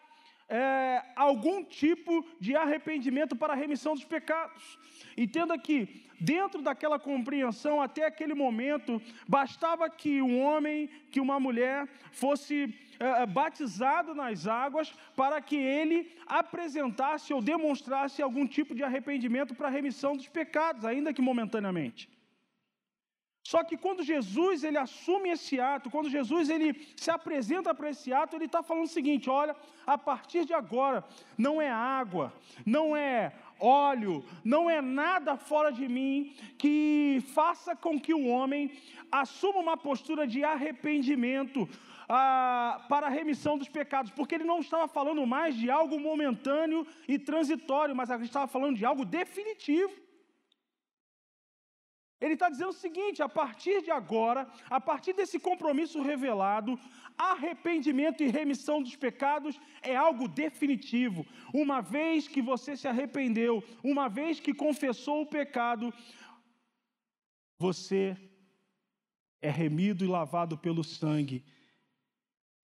é, 0.49 1.03
algum 1.17 1.65
tipo 1.65 2.25
de 2.41 2.55
arrependimento 2.55 3.35
para 3.35 3.53
a 3.53 3.57
remissão 3.57 3.95
dos 3.95 4.05
pecados. 4.05 4.79
Entenda 5.17 5.59
que, 5.59 6.05
dentro 6.21 6.63
daquela 6.63 6.99
compreensão, 6.99 7.81
até 7.81 8.05
aquele 8.05 8.35
momento, 8.35 9.01
bastava 9.27 9.89
que 9.91 10.23
um 10.23 10.41
homem, 10.41 10.89
que 11.11 11.21
uma 11.21 11.41
mulher 11.41 11.89
fosse 12.13 12.75
é, 13.01 13.23
é, 13.23 13.27
batizado 13.27 14.15
nas 14.15 14.47
águas 14.47 14.95
para 15.15 15.41
que 15.41 15.57
ele 15.57 16.13
apresentasse 16.27 17.33
ou 17.33 17.43
demonstrasse 17.43 18.23
algum 18.23 18.47
tipo 18.47 18.75
de 18.75 18.83
arrependimento 18.83 19.55
para 19.55 19.69
a 19.69 19.71
remissão 19.71 20.17
dos 20.17 20.29
pecados, 20.29 20.85
ainda 20.85 21.13
que 21.13 21.23
momentaneamente. 21.23 22.09
Só 23.51 23.63
que 23.63 23.77
quando 23.77 24.03
Jesus 24.03 24.65
ele 24.65 24.77
assume 24.77 25.29
esse 25.31 25.61
ato, 25.61 25.91
quando 25.95 26.11
Jesus 26.11 26.51
ele 26.51 26.69
se 26.97 27.11
apresenta 27.13 27.73
para 27.73 27.91
esse 27.91 28.13
ato, 28.13 28.35
ele 28.35 28.47
está 28.47 28.61
falando 28.61 28.87
o 28.87 28.97
seguinte: 28.99 29.31
olha, 29.31 29.55
a 29.87 29.97
partir 29.97 30.45
de 30.45 30.53
agora 30.53 31.05
não 31.39 31.63
é 31.63 31.71
água, 31.71 32.33
não 32.77 32.97
é 32.97 33.33
óleo, 33.61 34.25
não 34.45 34.69
é 34.69 34.81
nada 34.83 35.37
fora 35.37 35.71
de 35.71 35.87
mim 35.87 36.35
que 36.59 37.23
faça 37.35 37.77
com 37.77 38.01
que 38.01 38.13
o 38.13 38.27
homem 38.27 38.73
assuma 39.13 39.61
uma 39.61 39.77
postura 39.77 40.27
de 40.27 40.43
arrependimento 40.43 41.69
ah, 42.09 42.85
para 42.89 43.07
a 43.07 43.11
remissão 43.11 43.57
dos 43.57 43.69
pecados, 43.69 44.11
porque 44.11 44.35
ele 44.35 44.51
não 44.53 44.59
estava 44.59 44.89
falando 44.89 45.25
mais 45.25 45.55
de 45.55 45.71
algo 45.71 46.01
momentâneo 46.01 46.85
e 47.07 47.17
transitório, 47.17 47.95
mas 47.95 48.11
ele 48.11 48.25
estava 48.25 48.49
falando 48.49 48.77
de 48.77 48.85
algo 48.85 49.05
definitivo. 49.05 50.06
Ele 52.21 52.35
está 52.35 52.49
dizendo 52.49 52.71
o 52.71 52.73
seguinte: 52.73 53.23
a 53.23 53.29
partir 53.29 53.83
de 53.83 53.91
agora, 53.91 54.49
a 54.71 54.81
partir 54.81 55.13
desse 55.13 55.39
compromisso 55.39 56.03
revelado, 56.03 56.79
arrependimento 57.17 58.23
e 58.23 58.29
remissão 58.29 58.83
dos 58.83 58.97
pecados 58.97 59.61
é 59.83 59.95
algo 59.95 60.27
definitivo. 60.27 61.27
Uma 61.53 61.81
vez 61.81 62.27
que 62.27 62.41
você 62.41 62.77
se 62.77 62.89
arrependeu, 62.89 63.63
uma 63.83 64.09
vez 64.09 64.41
que 64.41 64.55
confessou 64.55 65.23
o 65.23 65.27
pecado, 65.27 65.93
você 67.59 68.17
é 69.43 69.51
remido 69.51 70.05
e 70.05 70.09
lavado 70.09 70.57
pelo 70.57 70.83
sangue. 70.83 71.45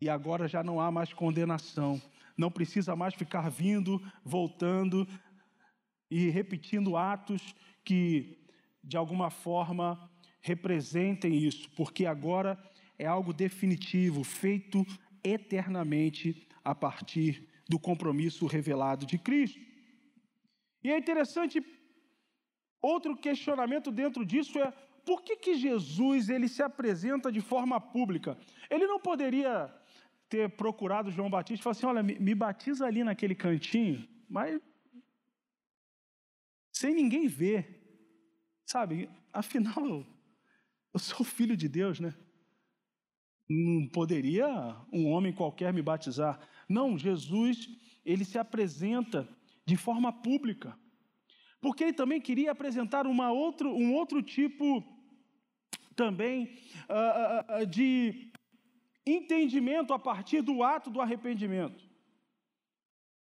E 0.01 0.09
agora 0.09 0.49
já 0.49 0.65
não 0.65 0.81
há 0.81 0.91
mais 0.91 1.13
condenação. 1.13 2.01
Não 2.37 2.51
precisa 2.51 2.97
mais 2.97 3.15
ficar 3.15 3.51
vindo, 3.51 4.01
voltando 4.25 5.07
e 6.11 6.29
repetindo 6.31 6.97
atos 6.97 7.55
que 7.85 8.42
de 8.83 8.97
alguma 8.97 9.31
forma, 9.31 10.11
representem 10.41 11.35
isso, 11.35 11.71
porque 11.77 12.05
agora 12.05 12.59
é 12.99 13.07
algo 13.07 13.33
definitivo, 13.33 14.25
feito 14.25 14.85
eternamente 15.23 16.47
a 16.65 16.75
partir 16.75 17.49
do 17.69 17.79
compromisso 17.79 18.47
revelado 18.47 19.07
de 19.07 19.19
Cristo. 19.19 19.61
E 20.83 20.91
é 20.91 20.99
interessante, 20.99 21.65
outro 22.81 23.17
questionamento 23.17 23.91
dentro 23.91 24.25
disso 24.25 24.59
é 24.59 24.73
por 25.05 25.23
que, 25.23 25.37
que 25.37 25.55
Jesus 25.55 26.29
ele 26.29 26.49
se 26.49 26.63
apresenta 26.63 27.31
de 27.31 27.41
forma 27.41 27.81
pública? 27.81 28.37
Ele 28.71 28.87
não 28.87 29.01
poderia 29.01 29.73
ter 30.29 30.49
procurado 30.51 31.11
João 31.11 31.31
Batista 31.31 31.61
e 31.61 31.63
falar 31.63 31.73
assim: 31.73 31.87
olha, 31.87 32.03
me, 32.03 32.19
me 32.19 32.35
batiza 32.35 32.87
ali 32.87 33.03
naquele 33.03 33.35
cantinho, 33.35 34.09
mas 34.29 34.61
sem 36.73 36.95
ninguém 36.95 37.27
ver. 37.27 37.82
Sabe, 38.73 39.11
afinal, 39.31 40.03
eu 40.95 40.99
sou 40.99 41.27
filho 41.27 41.55
de 41.55 41.69
Deus, 41.69 42.01
né? 42.01 42.15
Não 43.47 43.87
poderia 43.87 44.49
um 44.91 45.11
homem 45.11 45.31
qualquer 45.31 45.75
me 45.75 45.83
batizar. 45.83 46.41
Não, 46.67 46.97
Jesus, 46.97 47.69
ele 48.03 48.25
se 48.25 48.39
apresenta 48.39 49.29
de 49.67 49.77
forma 49.77 50.11
pública. 50.11 50.75
Porque 51.61 51.85
ele 51.85 51.93
também 51.93 52.19
queria 52.19 52.53
apresentar 52.53 53.07
uma 53.07 53.31
outro, 53.31 53.69
um 53.77 53.93
outro 53.93 54.23
tipo 54.23 54.83
também 55.95 56.57
uh, 56.89 57.61
uh, 57.61 57.67
de 57.67 58.33
entendimento 59.05 59.93
a 59.93 59.99
partir 59.99 60.41
do 60.41 60.63
ato 60.63 60.89
do 60.89 61.03
arrependimento. 61.03 61.85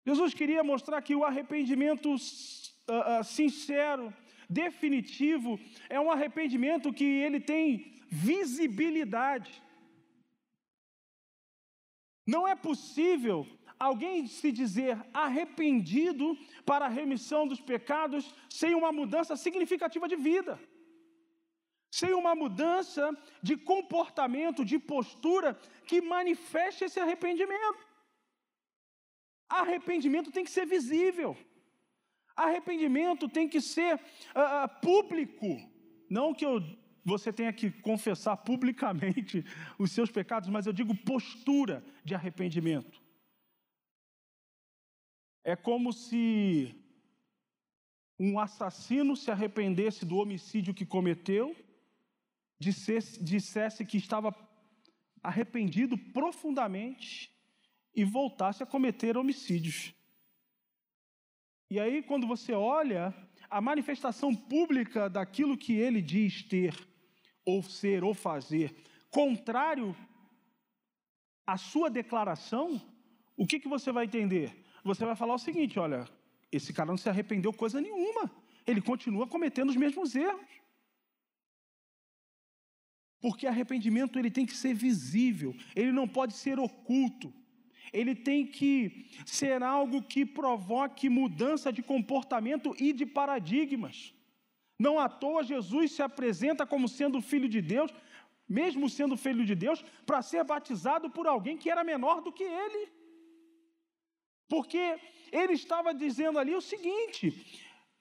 Jesus 0.07 0.33
queria 0.33 0.63
mostrar 0.63 1.03
que 1.03 1.17
o 1.17 1.25
arrependimento 1.25 2.15
uh, 2.15 3.25
sincero, 3.25 4.15
definitivo, 4.51 5.59
é 5.89 5.99
um 6.01 6.11
arrependimento 6.11 6.93
que 6.93 7.05
ele 7.05 7.41
tem 7.41 7.95
visibilidade. 8.09 9.63
Não 12.27 12.47
é 12.47 12.55
possível 12.55 13.47
alguém 13.79 14.27
se 14.27 14.53
dizer 14.53 15.01
arrependido 15.15 16.37
para 16.67 16.87
a 16.87 16.95
remissão 17.01 17.47
dos 17.47 17.61
pecados 17.61 18.35
sem 18.49 18.75
uma 18.75 18.93
mudança 18.93 19.37
significativa 19.37 20.07
de 20.07 20.17
vida, 20.17 20.61
sem 21.91 22.13
uma 22.13 22.35
mudança 22.35 23.11
de 23.43 23.57
comportamento, 23.57 24.65
de 24.65 24.79
postura 24.79 25.59
que 25.87 26.01
manifeste 26.01 26.85
esse 26.85 27.01
arrependimento. 27.01 27.89
Arrependimento 29.49 30.31
tem 30.31 30.45
que 30.45 30.51
ser 30.51 30.67
visível. 30.67 31.37
Arrependimento 32.41 33.29
tem 33.29 33.47
que 33.47 33.61
ser 33.61 33.97
uh, 33.97 34.81
público, 34.81 35.61
não 36.09 36.33
que 36.33 36.47
eu, 36.47 36.63
você 37.05 37.31
tenha 37.31 37.53
que 37.53 37.71
confessar 37.71 38.35
publicamente 38.39 39.45
os 39.79 39.93
seus 39.93 40.11
pecados, 40.11 40.49
mas 40.49 40.67
eu 40.67 40.73
digo 40.73 40.97
postura 40.97 41.85
de 42.03 42.15
arrependimento. 42.15 43.03
É 45.45 45.55
como 45.55 45.93
se 45.93 46.75
um 48.19 48.39
assassino 48.39 49.15
se 49.15 49.31
arrependesse 49.31 50.07
do 50.07 50.17
homicídio 50.17 50.73
que 50.73 50.87
cometeu, 50.87 51.55
dissesse, 52.59 53.23
dissesse 53.23 53.85
que 53.85 53.99
estava 53.99 54.35
arrependido 55.23 55.99
profundamente 55.99 57.31
e 57.95 58.03
voltasse 58.03 58.63
a 58.63 58.67
cometer 58.67 59.19
homicídios. 59.19 59.95
E 61.71 61.79
aí, 61.79 62.03
quando 62.03 62.27
você 62.27 62.53
olha 62.53 63.15
a 63.49 63.61
manifestação 63.61 64.35
pública 64.35 65.09
daquilo 65.09 65.57
que 65.57 65.75
ele 65.75 66.03
diz 66.03 66.43
ter, 66.43 66.75
ou 67.45 67.63
ser, 67.63 68.03
ou 68.03 68.13
fazer, 68.13 68.75
contrário 69.09 69.95
à 71.47 71.57
sua 71.57 71.89
declaração, 71.89 72.83
o 73.37 73.47
que, 73.47 73.61
que 73.61 73.69
você 73.69 73.93
vai 73.93 74.07
entender? 74.07 74.65
Você 74.83 75.05
vai 75.05 75.15
falar 75.15 75.35
o 75.35 75.39
seguinte: 75.39 75.79
olha, 75.79 76.09
esse 76.51 76.73
cara 76.73 76.91
não 76.91 76.97
se 76.97 77.09
arrependeu 77.09 77.53
coisa 77.53 77.81
nenhuma, 77.81 78.29
ele 78.67 78.83
continua 78.83 79.29
cometendo 79.29 79.71
os 79.71 79.77
mesmos 79.77 80.17
erros. 80.17 80.51
Porque 83.21 83.47
arrependimento 83.47 84.19
ele 84.19 84.31
tem 84.31 84.45
que 84.45 84.57
ser 84.57 84.75
visível, 84.75 85.55
ele 85.77 85.93
não 85.93 86.09
pode 86.09 86.33
ser 86.33 86.59
oculto 86.59 87.33
ele 87.93 88.15
tem 88.15 88.47
que 88.47 89.07
ser 89.25 89.63
algo 89.63 90.03
que 90.03 90.25
provoque 90.25 91.09
mudança 91.09 91.73
de 91.73 91.83
comportamento 91.83 92.75
e 92.79 92.93
de 92.93 93.05
paradigmas. 93.05 94.15
Não 94.79 94.99
à 94.99 95.09
toa 95.09 95.43
Jesus 95.43 95.93
se 95.93 96.03
apresenta 96.03 96.67
como 96.67 96.89
sendo 96.89 97.21
filho 97.21 97.49
de 97.49 97.61
Deus, 97.61 97.93
mesmo 98.49 98.89
sendo 98.89 99.17
filho 99.17 99.45
de 99.45 99.55
Deus, 99.55 99.85
para 100.07 100.23
ser 100.23 100.43
batizado 100.45 101.11
por 101.11 101.27
alguém 101.27 101.57
que 101.57 101.71
era 101.71 101.85
menor 101.85 102.21
do 102.21 102.33
que 102.33 102.45
ele. 102.45 102.89
Porque 104.49 104.99
ele 105.31 105.53
estava 105.53 105.93
dizendo 105.93 106.39
ali 106.39 106.55
o 106.55 106.61
seguinte: 106.61 107.25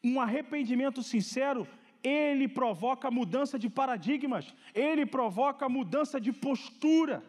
um 0.03 0.19
arrependimento 0.19 1.03
sincero, 1.03 1.67
ele 2.03 2.47
provoca 2.47 3.11
mudança 3.11 3.59
de 3.59 3.69
paradigmas, 3.69 4.53
ele 4.73 5.05
provoca 5.05 5.67
mudança 5.67 6.19
de 6.19 6.31
postura. 6.31 7.23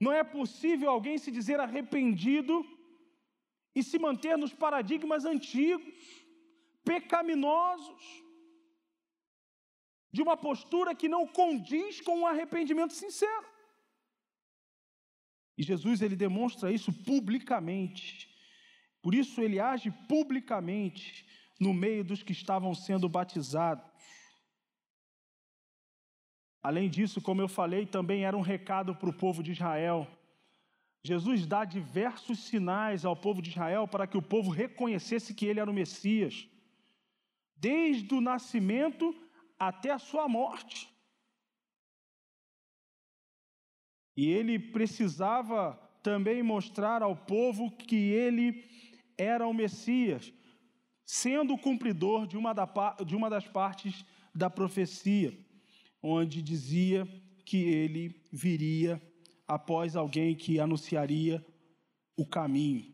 Não 0.00 0.12
é 0.12 0.22
possível 0.22 0.90
alguém 0.90 1.18
se 1.18 1.30
dizer 1.30 1.60
arrependido 1.60 2.64
e 3.74 3.82
se 3.82 3.98
manter 3.98 4.36
nos 4.36 4.52
paradigmas 4.52 5.24
antigos 5.24 6.24
pecaminosos, 6.84 8.04
de 10.12 10.22
uma 10.22 10.36
postura 10.36 10.94
que 10.94 11.08
não 11.08 11.26
condiz 11.26 12.00
com 12.00 12.20
um 12.20 12.26
arrependimento 12.26 12.92
sincero. 12.92 13.46
E 15.56 15.62
Jesus 15.62 16.02
ele 16.02 16.14
demonstra 16.14 16.70
isso 16.70 16.92
publicamente. 16.92 18.28
Por 19.02 19.14
isso 19.14 19.40
ele 19.40 19.58
age 19.58 19.90
publicamente 20.08 21.26
no 21.58 21.72
meio 21.72 22.04
dos 22.04 22.22
que 22.22 22.32
estavam 22.32 22.74
sendo 22.74 23.08
batizados. 23.08 23.93
Além 26.64 26.88
disso, 26.88 27.20
como 27.20 27.42
eu 27.42 27.48
falei, 27.48 27.84
também 27.84 28.24
era 28.24 28.34
um 28.34 28.40
recado 28.40 28.94
para 28.94 29.10
o 29.10 29.12
povo 29.12 29.42
de 29.42 29.52
Israel. 29.52 30.08
Jesus 31.02 31.46
dá 31.46 31.62
diversos 31.62 32.38
sinais 32.38 33.04
ao 33.04 33.14
povo 33.14 33.42
de 33.42 33.50
Israel 33.50 33.86
para 33.86 34.06
que 34.06 34.16
o 34.16 34.22
povo 34.22 34.50
reconhecesse 34.50 35.34
que 35.34 35.44
ele 35.44 35.60
era 35.60 35.70
o 35.70 35.74
Messias 35.74 36.48
desde 37.54 38.14
o 38.14 38.20
nascimento 38.22 39.14
até 39.58 39.90
a 39.90 39.98
sua 39.98 40.26
morte. 40.26 40.88
E 44.16 44.30
ele 44.30 44.58
precisava 44.58 45.74
também 46.02 46.42
mostrar 46.42 47.02
ao 47.02 47.14
povo 47.14 47.70
que 47.72 47.96
ele 47.96 48.64
era 49.18 49.46
o 49.46 49.52
Messias, 49.52 50.32
sendo 51.04 51.52
o 51.52 51.58
cumpridor 51.58 52.26
de 52.26 52.38
uma, 52.38 52.54
de 53.04 53.14
uma 53.14 53.28
das 53.28 53.46
partes 53.46 54.02
da 54.34 54.48
profecia, 54.48 55.43
onde 56.06 56.42
dizia 56.42 57.08
que 57.46 57.64
ele 57.64 58.14
viria 58.30 59.00
após 59.48 59.96
alguém 59.96 60.34
que 60.34 60.60
anunciaria 60.60 61.44
o 62.14 62.26
caminho. 62.26 62.84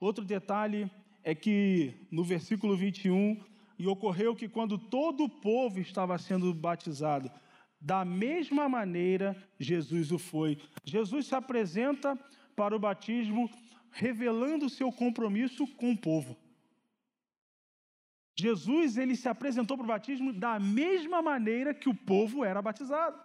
Outro 0.00 0.24
detalhe 0.24 0.90
é 1.22 1.32
que 1.32 1.94
no 2.10 2.24
versículo 2.24 2.76
21, 2.76 3.40
e 3.78 3.86
ocorreu 3.86 4.34
que 4.34 4.48
quando 4.48 4.76
todo 4.76 5.24
o 5.24 5.28
povo 5.28 5.78
estava 5.78 6.18
sendo 6.18 6.52
batizado, 6.52 7.30
da 7.80 8.04
mesma 8.04 8.68
maneira 8.68 9.36
Jesus 9.58 10.10
o 10.10 10.18
foi. 10.18 10.58
Jesus 10.84 11.26
se 11.26 11.34
apresenta 11.36 12.18
para 12.56 12.74
o 12.74 12.80
batismo 12.80 13.48
revelando 13.92 14.68
seu 14.68 14.90
compromisso 14.90 15.66
com 15.76 15.92
o 15.92 15.96
povo. 15.96 16.36
Jesus 18.44 18.96
ele 18.96 19.16
se 19.22 19.28
apresentou 19.34 19.76
para 19.76 19.84
o 19.84 19.94
batismo 19.94 20.32
da 20.32 20.54
mesma 20.58 21.20
maneira 21.30 21.74
que 21.80 21.88
o 21.88 21.94
povo 22.12 22.44
era 22.50 22.60
batizado. 22.68 23.18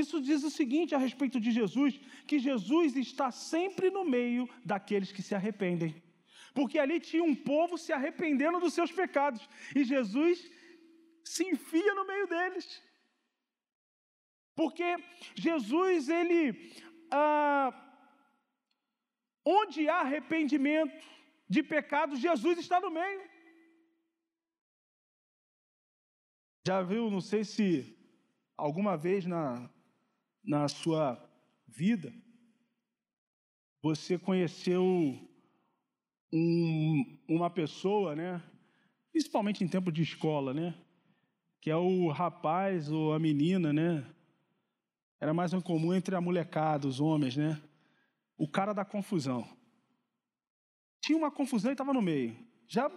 Isso 0.00 0.20
diz 0.28 0.40
o 0.44 0.50
seguinte 0.58 0.94
a 0.94 0.98
respeito 1.06 1.38
de 1.44 1.50
Jesus: 1.50 1.92
que 2.28 2.38
Jesus 2.48 2.96
está 2.96 3.30
sempre 3.30 3.90
no 3.96 4.04
meio 4.04 4.48
daqueles 4.64 5.10
que 5.12 5.22
se 5.22 5.34
arrependem 5.34 5.92
porque 6.58 6.78
ali 6.78 6.98
tinha 6.98 7.22
um 7.22 7.36
povo 7.36 7.78
se 7.78 7.92
arrependendo 7.92 8.58
dos 8.58 8.74
seus 8.74 8.90
pecados, 8.90 9.48
e 9.76 9.84
Jesus 9.84 10.50
se 11.24 11.44
enfia 11.44 11.94
no 11.94 12.04
meio 12.04 12.26
deles. 12.26 12.66
Porque 14.56 14.96
Jesus, 15.36 16.08
ele, 16.08 16.72
ah, 17.12 17.72
onde 19.44 19.88
há 19.88 19.98
arrependimento 20.00 21.06
de 21.48 21.62
pecados, 21.62 22.18
Jesus 22.18 22.58
está 22.58 22.80
no 22.80 22.90
meio. 22.90 23.22
Já 26.68 26.82
viu, 26.82 27.10
não 27.10 27.22
sei 27.22 27.44
se 27.44 27.96
alguma 28.54 28.94
vez 28.94 29.24
na, 29.24 29.70
na 30.44 30.68
sua 30.68 31.18
vida, 31.66 32.12
você 33.80 34.18
conheceu 34.18 34.84
um, 36.30 37.18
uma 37.26 37.48
pessoa, 37.48 38.14
né, 38.14 38.42
principalmente 39.10 39.64
em 39.64 39.66
tempo 39.66 39.90
de 39.90 40.02
escola, 40.02 40.52
né, 40.52 40.74
que 41.58 41.70
é 41.70 41.76
o 41.76 42.10
rapaz 42.10 42.90
ou 42.90 43.14
a 43.14 43.18
menina, 43.18 43.72
né, 43.72 44.04
era 45.18 45.32
mais 45.32 45.54
um 45.54 45.62
comum 45.62 45.94
entre 45.94 46.14
a 46.14 46.20
molecada, 46.20 46.86
os 46.86 47.00
homens, 47.00 47.34
né, 47.34 47.58
o 48.36 48.46
cara 48.46 48.74
da 48.74 48.84
confusão. 48.84 49.48
Tinha 51.00 51.16
uma 51.16 51.30
confusão 51.30 51.70
e 51.70 51.72
estava 51.72 51.94
no 51.94 52.02
meio. 52.02 52.36
Já 52.66 52.90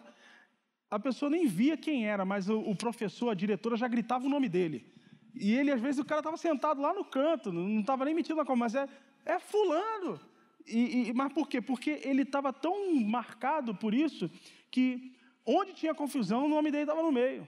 a 0.91 0.99
pessoa 0.99 1.29
nem 1.31 1.47
via 1.47 1.77
quem 1.77 2.05
era, 2.05 2.25
mas 2.25 2.49
o, 2.49 2.59
o, 2.59 2.75
professor, 2.75 3.29
a 3.29 3.33
diretora 3.33 3.77
já 3.77 3.87
gritava 3.87 4.25
o 4.25 4.29
nome 4.29 4.49
dele. 4.49 4.85
E 5.33 5.53
ele, 5.53 5.71
às 5.71 5.79
vezes, 5.79 6.01
o 6.01 6.05
cara 6.05 6.19
estava 6.19 6.35
sentado 6.35 6.81
lá 6.81 6.93
no 6.93 7.05
canto, 7.05 7.53
não 7.53 7.79
estava 7.79 8.03
nem 8.03 8.13
metido 8.13 8.35
na 8.35 8.45
conversa, 8.45 8.81
mas 8.81 9.25
é, 9.25 9.35
é 9.35 9.39
fulano. 9.39 10.19
E, 10.67 11.07
e, 11.07 11.13
mas 11.13 11.31
por 11.31 11.47
quê? 11.47 11.61
Porque 11.61 12.01
ele 12.03 12.23
estava 12.23 12.51
tão 12.51 12.93
marcado 12.95 13.73
por 13.73 13.93
isso 13.93 14.29
que 14.69 15.15
onde 15.45 15.73
tinha 15.73 15.95
confusão, 15.95 16.45
o 16.45 16.49
nome 16.49 16.69
dele 16.69 16.83
estava 16.83 17.01
no 17.01 17.11
meio. 17.11 17.47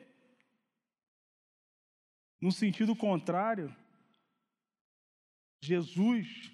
No 2.39 2.51
sentido 2.51 2.95
contrário, 2.95 3.75
Jesus 5.61 6.49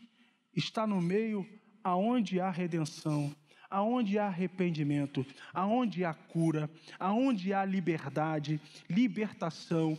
está 0.55 0.87
no 0.87 0.99
meio 0.99 1.47
aonde 1.83 2.39
há 2.39 2.49
redenção, 2.49 3.33
aonde 3.69 4.17
há 4.17 4.27
arrependimento, 4.27 5.25
aonde 5.53 6.03
há 6.03 6.13
cura, 6.13 6.69
aonde 6.99 7.53
há 7.53 7.63
liberdade, 7.63 8.59
libertação, 8.89 9.97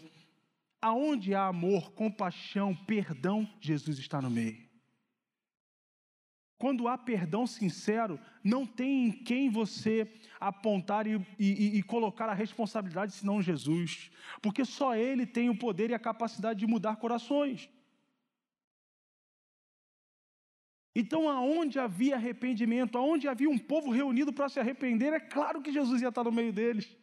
aonde 0.80 1.34
há 1.34 1.46
amor, 1.46 1.92
compaixão, 1.92 2.74
perdão, 2.74 3.48
Jesus 3.60 3.98
está 3.98 4.20
no 4.20 4.30
meio. 4.30 4.68
Quando 6.58 6.88
há 6.88 6.98
perdão 6.98 7.46
sincero, 7.46 8.20
não 8.44 8.66
tem 8.66 9.06
em 9.06 9.10
quem 9.10 9.48
você 9.48 10.06
apontar 10.38 11.06
e, 11.06 11.14
e, 11.38 11.78
e, 11.78 11.82
colocar 11.82 12.28
a 12.28 12.34
responsabilidade 12.34 13.14
senão 13.14 13.40
Jesus, 13.40 14.10
porque 14.42 14.64
só 14.66 14.94
Ele 14.94 15.24
tem 15.24 15.48
o 15.48 15.56
poder 15.56 15.88
e 15.88 15.94
a 15.94 15.98
capacidade 15.98 16.60
de 16.60 16.66
mudar 16.66 16.96
corações. 16.96 17.70
Então, 20.94 21.28
aonde 21.28 21.78
havia 21.78 22.16
arrependimento, 22.16 22.98
aonde 22.98 23.28
havia 23.28 23.48
um 23.48 23.58
povo 23.58 23.90
reunido 23.90 24.32
para 24.32 24.48
se 24.48 24.58
arrepender, 24.58 25.12
é 25.12 25.20
claro 25.20 25.62
que 25.62 25.72
Jesus 25.72 26.02
ia 26.02 26.08
estar 26.08 26.24
no 26.24 26.32
meio 26.32 26.52
deles. 26.52 26.96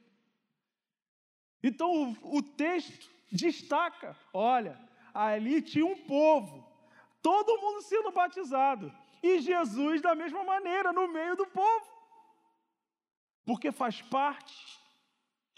Então, 1.63 2.15
o, 2.21 2.38
o 2.38 2.41
texto 2.41 3.10
destaca: 3.32 4.15
olha, 4.34 4.80
ali 5.13 5.62
tinha 5.62 5.86
um 5.86 5.97
povo, 6.04 6.67
todo 7.21 7.62
mundo 7.62 7.82
sendo 7.82 8.12
batizado 8.12 8.93
e 9.23 9.39
Jesus 9.39 10.02
da 10.02 10.13
mesma 10.13 10.43
maneira, 10.43 10.93
no 10.93 11.08
meio 11.08 11.36
do 11.36 11.47
povo. 11.47 11.88
Porque 13.45 13.71
faz 13.71 14.02
parte 14.02 14.78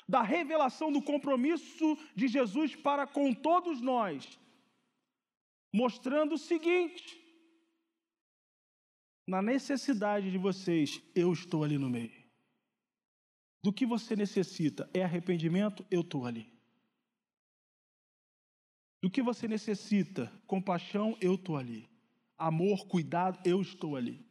da 0.08 0.22
revelação 0.22 0.92
do 0.92 1.02
compromisso 1.02 1.98
de 2.16 2.28
Jesus 2.28 2.76
para 2.76 3.06
com 3.06 3.34
todos 3.34 3.82
nós, 3.82 4.40
mostrando 5.74 6.36
o 6.36 6.38
seguinte: 6.38 7.19
na 9.30 9.42
necessidade 9.42 10.30
de 10.30 10.38
vocês, 10.38 11.02
eu 11.16 11.32
estou 11.32 11.64
ali 11.64 11.78
no 11.78 11.90
meio. 11.90 12.20
Do 13.64 13.72
que 13.72 13.86
você 13.86 14.16
necessita 14.16 14.90
é 14.94 15.04
arrependimento, 15.04 15.86
eu 15.90 16.02
estou 16.02 16.26
ali. 16.26 16.52
Do 19.02 19.10
que 19.10 19.22
você 19.22 19.48
necessita, 19.48 20.32
compaixão, 20.46 21.18
eu 21.22 21.36
estou 21.36 21.56
ali 21.56 21.90
amor, 22.40 22.88
cuidado, 22.88 23.38
eu 23.44 23.62
estou 23.62 23.98
ali. 23.98 24.26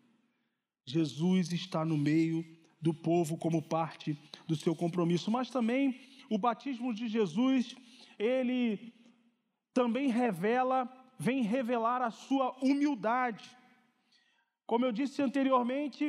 Jesus 0.86 1.52
está 1.52 1.84
no 1.84 1.98
meio 1.98 2.42
do 2.80 2.94
povo 2.94 3.36
como 3.36 3.60
parte 3.60 4.18
do 4.46 4.56
seu 4.56 4.74
compromisso, 4.74 5.30
mas 5.30 5.50
também 5.50 6.00
o 6.30 6.38
batismo 6.38 6.94
de 6.94 7.06
Jesus, 7.06 7.76
ele 8.18 8.94
também 9.74 10.08
revela, 10.08 10.88
vem 11.18 11.42
revelar 11.42 12.00
a 12.00 12.10
sua 12.10 12.56
humildade. 12.64 13.57
Como 14.68 14.84
eu 14.84 14.92
disse 14.92 15.20
anteriormente, 15.20 16.02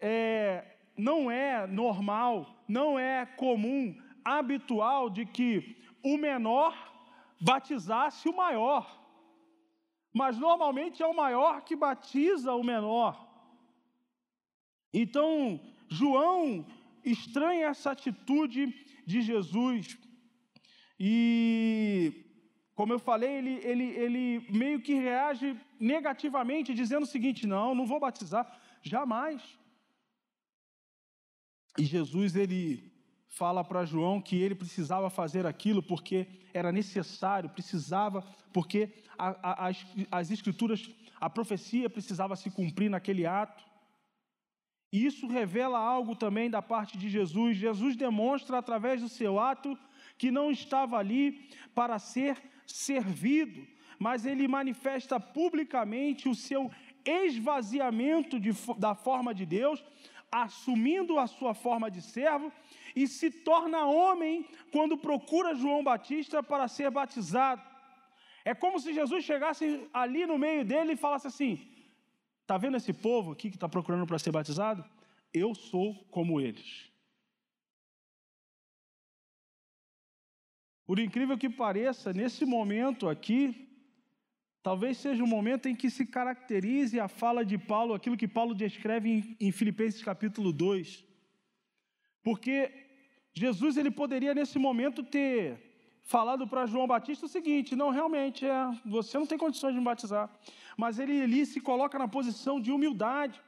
é, 0.00 0.64
não 0.96 1.30
é 1.30 1.66
normal, 1.66 2.34
não 2.66 2.98
é 2.98 3.24
comum, 3.24 3.96
habitual 4.24 5.08
de 5.08 5.24
que 5.24 5.76
o 6.02 6.16
menor 6.16 6.74
batizasse 7.40 8.28
o 8.28 8.36
maior 8.36 8.98
mas 10.12 10.38
normalmente 10.38 11.02
é 11.02 11.06
o 11.06 11.14
maior 11.14 11.62
que 11.62 11.76
batiza 11.76 12.52
o 12.54 12.64
menor. 12.64 13.14
Então, 14.92 15.60
João, 15.88 16.66
estranha 17.04 17.66
essa 17.66 17.92
atitude 17.92 18.74
de 19.06 19.20
Jesus. 19.22 19.98
E, 20.98 22.27
como 22.78 22.92
eu 22.92 23.00
falei, 23.00 23.38
ele, 23.38 23.54
ele, 23.64 23.84
ele 24.04 24.46
meio 24.50 24.80
que 24.80 24.94
reage 24.94 25.58
negativamente, 25.80 26.72
dizendo 26.72 27.02
o 27.02 27.12
seguinte: 27.14 27.44
não, 27.44 27.74
não 27.74 27.84
vou 27.84 27.98
batizar, 27.98 28.46
jamais. 28.80 29.42
E 31.76 31.82
Jesus, 31.82 32.36
ele 32.36 32.92
fala 33.26 33.64
para 33.64 33.84
João 33.84 34.22
que 34.22 34.36
ele 34.36 34.54
precisava 34.54 35.10
fazer 35.10 35.44
aquilo 35.44 35.82
porque 35.82 36.28
era 36.54 36.70
necessário, 36.70 37.50
precisava, 37.50 38.22
porque 38.52 38.94
a, 39.18 39.28
a, 39.42 39.66
as, 39.66 39.84
as 40.12 40.30
escrituras, 40.30 40.88
a 41.20 41.28
profecia 41.28 41.90
precisava 41.90 42.36
se 42.36 42.48
cumprir 42.48 42.88
naquele 42.88 43.26
ato. 43.26 43.64
E 44.92 45.04
isso 45.04 45.26
revela 45.26 45.80
algo 45.80 46.14
também 46.14 46.48
da 46.48 46.62
parte 46.62 46.96
de 46.96 47.08
Jesus. 47.08 47.56
Jesus 47.56 47.96
demonstra 47.96 48.56
através 48.56 49.02
do 49.02 49.08
seu 49.08 49.40
ato 49.40 49.76
que 50.18 50.30
não 50.30 50.50
estava 50.50 50.98
ali 50.98 51.48
para 51.74 51.98
ser 51.98 52.36
servido, 52.66 53.66
mas 53.98 54.26
ele 54.26 54.46
manifesta 54.46 55.18
publicamente 55.18 56.28
o 56.28 56.34
seu 56.34 56.70
esvaziamento 57.04 58.38
de, 58.38 58.50
da 58.76 58.94
forma 58.94 59.32
de 59.32 59.46
Deus, 59.46 59.82
assumindo 60.30 61.18
a 61.18 61.26
sua 61.26 61.54
forma 61.54 61.90
de 61.90 62.02
servo 62.02 62.52
e 62.94 63.06
se 63.06 63.30
torna 63.30 63.86
homem 63.86 64.44
quando 64.70 64.98
procura 64.98 65.54
João 65.54 65.82
Batista 65.82 66.42
para 66.42 66.68
ser 66.68 66.90
batizado. 66.90 67.62
É 68.44 68.54
como 68.54 68.78
se 68.78 68.92
Jesus 68.92 69.24
chegasse 69.24 69.88
ali 69.92 70.26
no 70.26 70.36
meio 70.38 70.64
dele 70.64 70.92
e 70.92 70.96
falasse 70.96 71.26
assim: 71.26 71.66
Está 72.42 72.56
vendo 72.56 72.76
esse 72.76 72.92
povo 72.92 73.32
aqui 73.32 73.50
que 73.50 73.56
está 73.56 73.68
procurando 73.68 74.06
para 74.06 74.18
ser 74.18 74.30
batizado? 74.30 74.84
Eu 75.32 75.54
sou 75.54 75.94
como 76.10 76.40
eles. 76.40 76.87
Por 80.88 80.98
incrível 80.98 81.36
que 81.36 81.50
pareça, 81.50 82.14
nesse 82.14 82.46
momento 82.46 83.10
aqui, 83.10 83.40
talvez 84.62 84.96
seja 84.96 85.22
o 85.22 85.26
um 85.26 85.28
momento 85.28 85.68
em 85.68 85.76
que 85.76 85.90
se 85.90 86.06
caracterize 86.06 86.98
a 86.98 87.08
fala 87.08 87.44
de 87.44 87.58
Paulo, 87.58 87.92
aquilo 87.92 88.16
que 88.16 88.26
Paulo 88.26 88.54
descreve 88.54 89.36
em, 89.38 89.52
Filipenses 89.52 90.02
capítulo 90.02 90.50
2. 90.50 91.04
Porque 92.22 92.72
Jesus 93.34 93.76
ele 93.76 93.90
poderia 93.90 94.34
nesse 94.34 94.58
momento 94.58 95.02
ter 95.02 95.38
falado 96.04 96.48
para 96.48 96.64
João 96.64 96.86
Batista 96.86 97.26
o 97.26 97.34
seguinte: 97.36 97.76
não, 97.76 97.90
realmente, 97.90 98.46
é, 98.46 98.70
você 98.86 99.18
não 99.18 99.26
tem 99.26 99.36
condições 99.36 99.74
de 99.74 99.78
me 99.78 99.84
batizar. 99.84 100.26
Mas 100.74 100.98
ele 100.98 101.44
se 101.44 101.60
coloca 101.60 101.98
na 101.98 102.08
posição 102.08 102.58
de 102.58 102.72
humildade. 102.72 103.38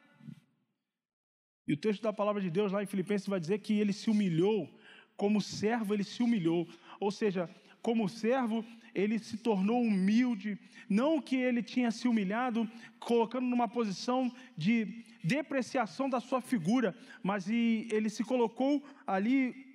E 1.67 1.73
o 1.73 1.77
texto 1.85 2.03
da 2.03 2.13
palavra 2.13 2.43
de 2.43 2.51
Deus 2.51 2.71
lá 2.71 2.83
em 2.83 2.93
Filipenses 2.95 3.27
vai 3.27 3.41
dizer 3.41 3.61
que 3.61 3.81
ele 3.81 3.95
se 3.95 4.11
humilhou, 4.11 4.69
como 5.17 5.41
servo 5.41 5.95
ele 5.95 6.05
se 6.05 6.23
humilhou. 6.23 6.69
Ou 7.01 7.11
seja, 7.11 7.49
como 7.83 8.09
servo 8.09 8.65
ele 8.95 9.19
se 9.19 9.37
tornou 9.39 9.81
humilde, 9.81 10.59
não 10.89 11.21
que 11.21 11.37
ele 11.37 11.63
tinha 11.63 11.91
se 11.91 12.07
humilhado, 12.07 12.69
colocando 12.99 13.47
numa 13.47 13.69
posição 13.69 14.31
de 14.57 15.05
depreciação 15.23 16.09
da 16.11 16.21
sua 16.21 16.41
figura, 16.41 16.97
mas 17.23 17.49
ele 17.49 18.11
se 18.11 18.25
colocou 18.25 18.85
ali 19.07 19.71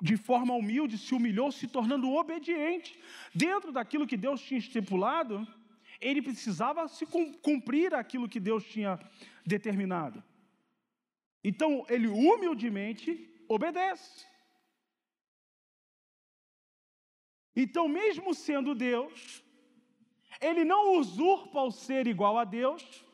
de 0.00 0.16
forma 0.16 0.54
humilde, 0.54 0.96
se 0.96 1.14
humilhou, 1.14 1.52
se 1.52 1.66
tornando 1.66 2.10
obediente. 2.10 2.98
Dentro 3.34 3.70
daquilo 3.72 4.06
que 4.06 4.16
Deus 4.16 4.40
tinha 4.40 4.58
estipulado, 4.58 5.46
ele 6.00 6.22
precisava 6.22 6.88
se 6.88 7.04
cumprir 7.42 7.92
aquilo 7.94 8.28
que 8.28 8.40
Deus 8.40 8.64
tinha 8.64 8.98
determinado. 9.44 10.22
Então, 11.44 11.84
ele 11.88 12.06
humildemente 12.06 13.28
obedece. 13.48 14.29
Então, 17.54 17.88
mesmo 17.88 18.32
sendo 18.34 18.74
Deus, 18.74 19.44
ele 20.40 20.64
não 20.64 20.98
usurpa 20.98 21.60
o 21.62 21.70
ser 21.70 22.06
igual 22.06 22.38
a 22.38 22.44
Deus, 22.44 23.04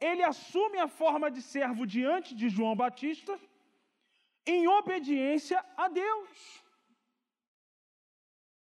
ele 0.00 0.22
assume 0.22 0.78
a 0.78 0.88
forma 0.88 1.30
de 1.30 1.42
servo 1.42 1.86
diante 1.86 2.34
de 2.34 2.48
João 2.48 2.74
Batista 2.74 3.38
em 4.46 4.66
obediência 4.66 5.64
a 5.76 5.88
Deus. 5.88 6.30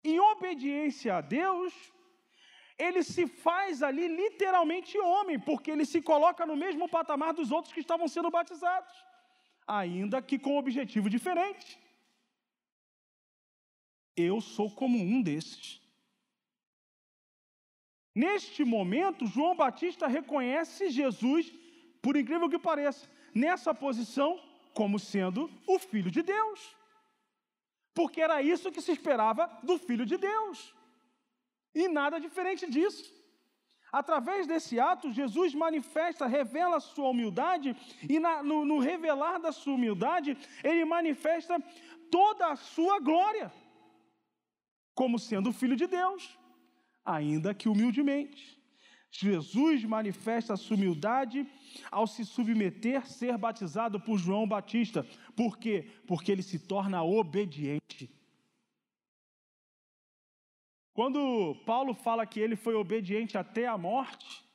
Em 0.04 0.20
obediência 0.20 1.18
a 1.18 1.22
Deus, 1.22 1.74
ele 2.78 3.04
se 3.04 3.28
faz 3.28 3.84
ali 3.84 4.08
literalmente 4.08 4.98
homem, 4.98 5.40
porque 5.40 5.72
ele 5.72 5.86
se 5.86 6.02
coloca 6.02 6.46
no 6.46 6.56
mesmo 6.56 6.90
patamar 6.90 7.34
dos 7.34 7.52
outros 7.52 7.74
que 7.74 7.80
estavam 7.80 8.08
sendo 8.08 8.30
batizados, 8.30 8.94
ainda 9.66 10.22
que 10.22 10.40
com 10.40 10.56
um 10.56 10.58
objetivo 10.58 11.10
diferente. 11.10 11.80
Eu 14.22 14.42
sou 14.42 14.70
como 14.70 14.98
um 14.98 15.22
desses. 15.22 15.82
Neste 18.14 18.64
momento, 18.64 19.26
João 19.26 19.56
Batista 19.56 20.08
reconhece 20.08 20.90
Jesus, 20.90 21.52
por 22.02 22.18
incrível 22.18 22.50
que 22.50 22.60
pareça, 22.60 23.10
nessa 23.34 23.74
posição 23.74 24.40
como 24.74 25.00
sendo 25.00 25.50
o 25.66 25.80
Filho 25.80 26.12
de 26.12 26.22
Deus. 26.22 26.76
Porque 27.94 28.22
era 28.22 28.42
isso 28.42 28.72
que 28.72 28.82
se 28.82 28.92
esperava 28.92 29.48
do 29.64 29.78
Filho 29.78 30.06
de 30.06 30.18
Deus. 30.18 30.74
E 31.74 31.88
nada 31.88 32.20
diferente 32.20 32.70
disso. 32.70 33.22
Através 33.92 34.48
desse 34.48 34.80
ato, 34.80 35.12
Jesus 35.12 35.54
manifesta, 35.54 36.26
revela 36.26 36.78
a 36.78 36.82
sua 36.82 37.10
humildade, 37.10 37.76
e 38.10 38.20
na, 38.20 38.42
no, 38.42 38.64
no 38.64 38.80
revelar 38.80 39.38
da 39.38 39.52
sua 39.52 39.74
humildade, 39.74 40.38
ele 40.64 40.86
manifesta 40.86 41.62
toda 42.10 42.48
a 42.48 42.56
sua 42.56 43.00
glória, 43.00 43.52
como 44.94 45.20
sendo 45.20 45.54
Filho 45.54 45.76
de 45.76 45.88
Deus, 45.88 46.38
ainda 47.04 47.54
que 47.54 47.70
humildemente. 47.70 48.60
Jesus 49.12 49.84
manifesta 49.84 50.54
a 50.54 50.58
sua 50.58 50.78
humildade 50.78 51.46
ao 51.92 52.08
se 52.08 52.24
submeter, 52.24 53.06
ser 53.06 53.38
batizado 53.38 54.00
por 54.00 54.18
João 54.18 54.48
Batista. 54.48 55.06
Por 55.36 55.58
quê? 55.58 55.92
Porque 56.08 56.32
ele 56.32 56.42
se 56.42 56.60
torna 56.60 57.04
obediente. 57.04 58.10
Quando 60.94 61.56
Paulo 61.66 61.94
fala 61.94 62.26
que 62.26 62.40
ele 62.40 62.56
foi 62.56 62.76
obediente 62.76 63.38
até 63.38 63.68
a 63.68 63.78
morte, 63.78 64.46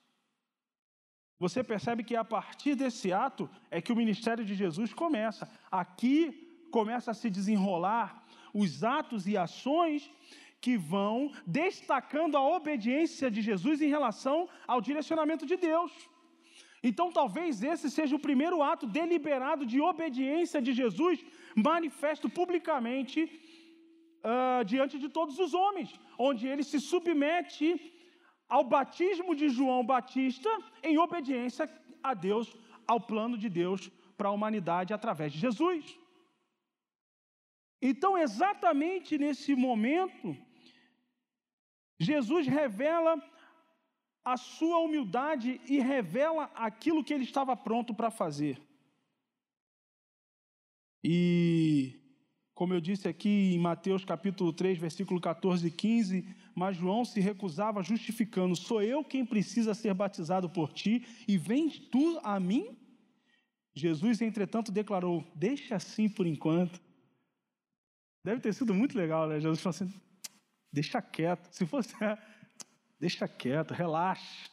você 1.39 1.63
percebe 1.63 2.03
que 2.03 2.17
a 2.17 2.25
partir 2.25 2.75
desse 2.75 3.13
ato 3.13 3.49
é 3.71 3.83
que 3.83 3.93
o 3.93 3.97
ministério 3.97 4.45
de 4.45 4.55
Jesus 4.55 4.95
começa. 4.95 5.51
Aqui 5.71 6.69
começa 6.71 7.11
a 7.11 7.15
se 7.15 7.29
desenrolar 7.29 8.26
os 8.63 8.73
atos 8.99 9.23
e 9.31 9.37
ações 9.47 10.11
que 10.65 10.75
vão 10.93 11.17
destacando 11.61 12.37
a 12.41 12.45
obediência 12.57 13.29
de 13.35 13.41
Jesus 13.49 13.81
em 13.87 13.95
relação 13.97 14.37
ao 14.73 14.81
direcionamento 14.89 15.45
de 15.51 15.57
Deus. 15.71 15.93
Então, 16.89 17.07
talvez 17.19 17.63
esse 17.73 17.89
seja 17.97 18.15
o 18.17 18.25
primeiro 18.29 18.59
ato 18.73 18.87
deliberado 18.99 19.65
de 19.73 19.79
obediência 19.91 20.61
de 20.67 20.73
Jesus, 20.81 21.17
manifesto 21.69 22.29
publicamente 22.39 23.19
uh, 24.31 24.65
diante 24.73 24.97
de 25.05 25.09
todos 25.19 25.37
os 25.45 25.53
homens, 25.63 25.91
onde 26.29 26.47
ele 26.51 26.65
se 26.71 26.81
submete 26.91 27.69
ao 28.49 28.65
batismo 28.77 29.35
de 29.41 29.49
João 29.49 29.83
Batista 29.93 30.51
em 30.83 30.97
obediência 31.07 31.65
a 32.03 32.15
Deus, 32.29 32.49
ao 32.87 33.01
plano 33.01 33.37
de 33.45 33.49
Deus 33.63 33.91
para 34.17 34.29
a 34.29 34.37
humanidade 34.37 34.95
através 34.95 35.33
de 35.33 35.41
Jesus. 35.47 35.83
Então, 37.81 38.17
exatamente 38.17 39.19
nesse 39.19 39.55
momento, 39.55 40.37
Jesus 41.99 42.47
revela 42.47 43.23
a 44.25 44.37
sua 44.37 44.79
humildade 44.79 45.61
e 45.69 45.79
revela 45.79 46.51
aquilo 46.55 47.05
que 47.05 47.15
ele 47.15 47.25
estava 47.25 47.57
pronto 47.57 47.95
para 47.95 48.11
fazer. 48.11 48.61
E, 51.05 52.01
como 52.53 52.75
eu 52.75 52.81
disse 52.81 53.07
aqui 53.07 53.55
em 53.55 53.59
Mateus 53.59 54.05
capítulo 54.05 54.53
3, 54.53 54.79
versículo 54.79 55.21
14 55.21 55.69
e 55.69 55.71
15, 55.71 56.27
mas 56.55 56.77
João 56.77 57.05
se 57.05 57.21
recusava 57.21 57.83
justificando: 57.83 58.57
Sou 58.57 58.83
eu 58.83 59.05
quem 59.05 59.25
precisa 59.25 59.75
ser 59.75 59.95
batizado 59.95 60.51
por 60.51 60.73
ti, 60.73 61.07
e 61.29 61.39
vens 61.39 61.79
tu 61.79 62.19
a 62.25 62.41
mim? 62.41 62.77
Jesus, 63.73 64.21
entretanto, 64.21 64.73
declarou: 64.73 65.25
Deixa 65.35 65.77
assim 65.77 66.09
por 66.09 66.27
enquanto. 66.27 66.81
Deve 68.27 68.41
ter 68.41 68.53
sido 68.53 68.75
muito 68.75 68.99
legal, 68.99 69.29
né? 69.29 69.39
Jesus 69.39 69.61
falou 69.61 69.71
assim: 69.71 70.01
Deixa 70.73 71.01
quieto. 71.01 71.49
Se 71.53 71.65
fosse, 71.65 71.95
deixa 72.99 73.29
quieto, 73.29 73.73
relaxa. 73.73 74.51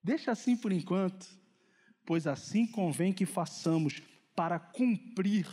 Deixa 0.00 0.30
assim 0.30 0.56
por 0.56 0.70
enquanto, 0.70 1.26
pois 2.06 2.24
assim 2.24 2.64
convém 2.64 3.12
que 3.12 3.26
façamos 3.26 4.00
para 4.36 4.60
cumprir 4.60 5.44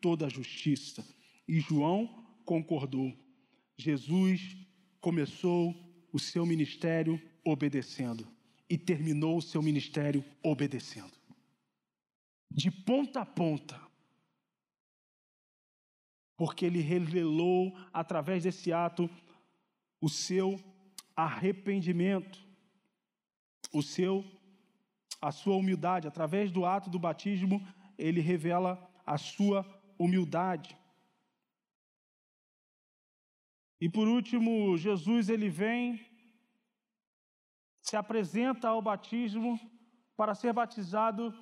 toda 0.00 0.26
a 0.26 0.28
justiça. 0.28 1.06
E 1.46 1.60
João 1.60 2.26
concordou. 2.44 3.16
Jesus 3.78 4.56
começou 5.00 5.72
o 6.12 6.18
seu 6.18 6.44
ministério 6.44 7.22
obedecendo 7.44 8.26
e 8.68 8.76
terminou 8.76 9.38
o 9.38 9.42
seu 9.42 9.62
ministério 9.62 10.24
obedecendo. 10.42 11.12
De 12.50 12.68
ponta 12.68 13.20
a 13.20 13.26
ponta, 13.26 13.80
porque 16.40 16.64
ele 16.64 16.80
revelou 16.80 17.76
através 17.92 18.44
desse 18.44 18.72
ato 18.72 19.10
o 20.00 20.08
seu 20.08 20.58
arrependimento, 21.14 22.42
o 23.74 23.82
seu 23.82 24.24
a 25.20 25.30
sua 25.30 25.56
humildade, 25.56 26.08
através 26.08 26.50
do 26.50 26.64
ato 26.64 26.88
do 26.88 26.98
batismo, 26.98 27.60
ele 27.98 28.22
revela 28.22 28.90
a 29.04 29.18
sua 29.18 29.66
humildade. 29.98 30.74
E 33.78 33.86
por 33.86 34.08
último, 34.08 34.78
Jesus 34.78 35.28
ele 35.28 35.50
vem 35.50 36.00
se 37.82 37.96
apresenta 37.96 38.68
ao 38.68 38.80
batismo 38.80 39.60
para 40.16 40.34
ser 40.34 40.54
batizado 40.54 41.34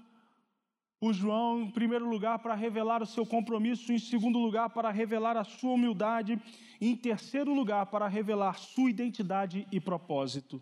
por 1.00 1.12
João, 1.12 1.62
em 1.62 1.70
primeiro 1.70 2.08
lugar, 2.08 2.40
para 2.40 2.54
revelar 2.54 3.02
o 3.02 3.06
seu 3.06 3.24
compromisso, 3.24 3.92
em 3.92 3.98
segundo 3.98 4.38
lugar, 4.38 4.70
para 4.70 4.90
revelar 4.90 5.36
a 5.36 5.44
sua 5.44 5.72
humildade, 5.72 6.40
e 6.80 6.88
em 6.88 6.96
terceiro 6.96 7.54
lugar, 7.54 7.86
para 7.86 8.08
revelar 8.08 8.58
sua 8.58 8.90
identidade 8.90 9.66
e 9.70 9.80
propósito. 9.80 10.60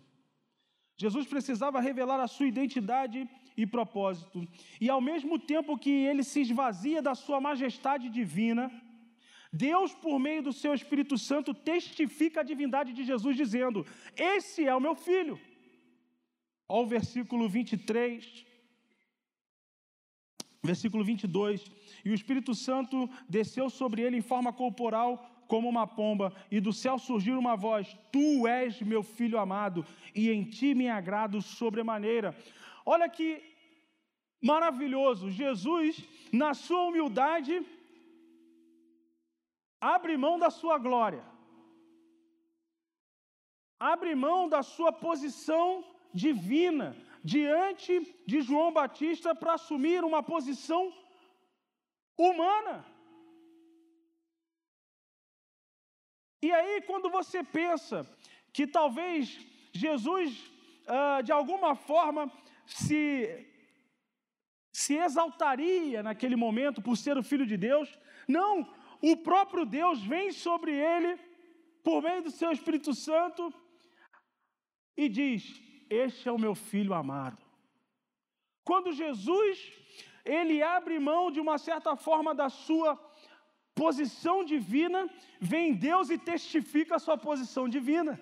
Jesus 0.95 1.27
precisava 1.27 1.79
revelar 1.79 2.19
a 2.19 2.27
sua 2.27 2.47
identidade 2.47 3.27
e 3.55 3.65
propósito, 3.65 4.47
e 4.79 4.89
ao 4.89 5.01
mesmo 5.01 5.39
tempo 5.39 5.77
que 5.77 5.89
ele 5.89 6.23
se 6.23 6.41
esvazia 6.41 7.01
da 7.01 7.15
sua 7.15 7.41
majestade 7.41 8.07
divina, 8.09 8.71
Deus, 9.51 9.93
por 9.95 10.19
meio 10.19 10.43
do 10.43 10.53
seu 10.53 10.73
Espírito 10.73 11.17
Santo, 11.17 11.53
testifica 11.53 12.41
a 12.41 12.43
divindade 12.43 12.93
de 12.93 13.03
Jesus, 13.03 13.35
dizendo: 13.35 13.85
Esse 14.15 14.67
é 14.67 14.75
o 14.75 14.79
meu 14.79 14.93
filho. 14.93 15.39
Ao 16.67 16.85
versículo 16.85 17.47
23, 17.47 18.45
versículo 20.63 21.03
22. 21.03 21.65
E 22.03 22.09
o 22.09 22.13
Espírito 22.13 22.53
Santo 22.53 23.09
desceu 23.27 23.69
sobre 23.69 24.01
ele 24.01 24.17
em 24.17 24.21
forma 24.21 24.51
corporal, 24.53 25.25
como 25.47 25.69
uma 25.69 25.87
pomba, 25.87 26.33
e 26.51 26.59
do 26.59 26.73
céu 26.73 26.99
surgiu 26.99 27.39
uma 27.39 27.55
voz: 27.55 27.97
Tu 28.11 28.47
és 28.47 28.81
meu 28.81 29.01
filho 29.01 29.39
amado, 29.39 29.85
e 30.13 30.29
em 30.29 30.43
ti 30.43 30.73
me 30.73 30.89
agrado 30.89 31.41
sobremaneira. 31.41 32.35
Olha 32.85 33.07
que 33.07 33.41
maravilhoso! 34.41 35.31
Jesus, 35.31 36.03
na 36.31 36.53
sua 36.53 36.83
humildade, 36.83 37.65
abre 39.79 40.17
mão 40.17 40.37
da 40.37 40.49
sua 40.49 40.77
glória, 40.77 41.23
abre 43.79 44.13
mão 44.15 44.49
da 44.49 44.61
sua 44.61 44.91
posição 44.91 45.83
divina 46.13 46.95
diante 47.33 47.93
de 48.31 48.37
João 48.47 48.71
Batista 48.71 49.35
para 49.39 49.55
assumir 49.55 50.01
uma 50.09 50.21
posição 50.23 50.81
humana. 52.25 52.75
E 56.41 56.49
aí, 56.57 56.75
quando 56.89 57.09
você 57.17 57.43
pensa 57.59 57.97
que 58.55 58.65
talvez 58.65 59.21
Jesus, 59.73 60.29
ah, 60.87 61.21
de 61.21 61.33
alguma 61.39 61.75
forma, 61.75 62.31
se, 62.65 62.95
se 64.71 64.95
exaltaria 64.95 66.01
naquele 66.01 66.37
momento 66.45 66.81
por 66.81 66.95
ser 66.95 67.17
o 67.17 67.27
Filho 67.31 67.45
de 67.45 67.57
Deus, 67.57 67.89
não, 68.37 68.53
o 69.01 69.17
próprio 69.17 69.65
Deus 69.65 70.01
vem 70.01 70.31
sobre 70.31 70.71
ele, 70.71 71.11
por 71.83 72.01
meio 72.01 72.21
do 72.23 72.31
seu 72.31 72.51
Espírito 72.53 72.93
Santo, 72.93 73.53
e 74.95 75.09
diz: 75.09 75.66
este 75.89 76.27
é 76.27 76.31
o 76.31 76.39
meu 76.39 76.55
filho 76.55 76.93
amado. 76.93 77.41
Quando 78.63 78.91
Jesus, 78.91 79.71
ele 80.25 80.61
abre 80.61 80.99
mão 80.99 81.31
de 81.31 81.39
uma 81.39 81.57
certa 81.57 81.95
forma 81.95 82.35
da 82.35 82.49
sua 82.49 82.95
posição 83.73 84.43
divina, 84.43 85.09
vem 85.39 85.73
Deus 85.73 86.09
e 86.09 86.17
testifica 86.17 86.95
a 86.95 86.99
sua 86.99 87.17
posição 87.17 87.69
divina. 87.69 88.19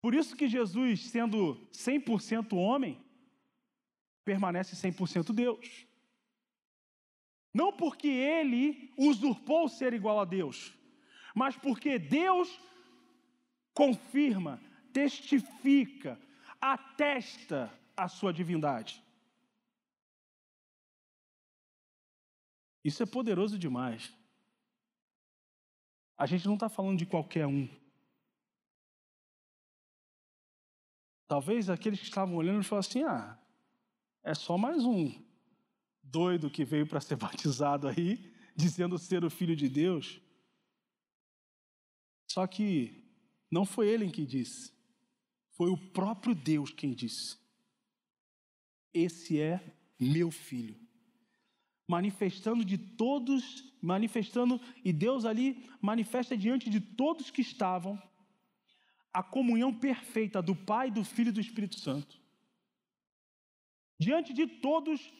Por 0.00 0.14
isso 0.14 0.36
que 0.36 0.46
Jesus, 0.46 1.08
sendo 1.10 1.56
100% 1.72 2.56
homem, 2.56 3.02
permanece 4.24 4.76
100% 4.76 5.32
Deus. 5.32 5.86
Não 7.52 7.72
porque 7.72 8.08
ele 8.08 8.92
usurpou 8.96 9.68
ser 9.68 9.92
igual 9.92 10.18
a 10.20 10.24
Deus, 10.24 10.74
mas 11.34 11.56
porque 11.56 11.98
Deus 11.98 12.60
confirma, 13.72 14.60
testifica, 14.94 16.18
atesta 16.60 17.70
a 17.96 18.06
sua 18.06 18.32
divindade. 18.32 19.02
Isso 22.84 23.02
é 23.02 23.06
poderoso 23.06 23.58
demais. 23.58 24.14
A 26.16 26.26
gente 26.26 26.46
não 26.46 26.54
está 26.54 26.68
falando 26.68 26.98
de 26.98 27.06
qualquer 27.06 27.46
um. 27.46 27.68
Talvez 31.26 31.68
aqueles 31.68 31.98
que 31.98 32.06
estavam 32.06 32.36
olhando 32.36 32.62
falassem 32.62 33.02
assim: 33.02 33.10
ah, 33.10 33.38
é 34.22 34.34
só 34.34 34.56
mais 34.56 34.84
um 34.84 35.12
doido 36.02 36.50
que 36.50 36.64
veio 36.64 36.86
para 36.86 37.00
ser 37.00 37.16
batizado 37.26 37.88
aí, 37.88 38.32
dizendo 38.54 38.96
ser 38.96 39.24
o 39.24 39.30
filho 39.30 39.56
de 39.56 39.68
Deus. 39.68 40.20
Só 42.30 42.46
que 42.46 43.02
não 43.50 43.64
foi 43.64 43.88
ele 43.88 44.10
quem 44.10 44.24
disse. 44.24 44.72
Foi 45.54 45.70
o 45.70 45.76
próprio 45.76 46.34
Deus 46.34 46.70
quem 46.70 46.92
disse: 46.92 47.36
Esse 48.92 49.40
é 49.40 49.60
meu 49.98 50.30
filho. 50.30 50.76
Manifestando 51.86 52.64
de 52.64 52.78
todos, 52.78 53.72
manifestando, 53.80 54.60
e 54.84 54.92
Deus 54.92 55.24
ali 55.24 55.68
manifesta 55.80 56.36
diante 56.36 56.70
de 56.70 56.80
todos 56.80 57.30
que 57.30 57.42
estavam 57.42 58.00
a 59.12 59.22
comunhão 59.22 59.72
perfeita 59.72 60.42
do 60.42 60.56
Pai, 60.56 60.90
do 60.90 61.04
Filho 61.04 61.28
e 61.28 61.32
do 61.32 61.40
Espírito 61.40 61.78
Santo. 61.78 62.18
Diante 63.98 64.32
de 64.32 64.46
todos, 64.46 65.12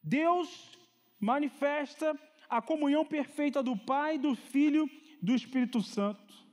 Deus 0.00 0.78
manifesta 1.18 2.16
a 2.48 2.62
comunhão 2.62 3.04
perfeita 3.04 3.62
do 3.62 3.76
Pai, 3.76 4.18
do 4.18 4.36
Filho 4.36 4.88
e 5.20 5.24
do 5.24 5.34
Espírito 5.34 5.80
Santo. 5.82 6.43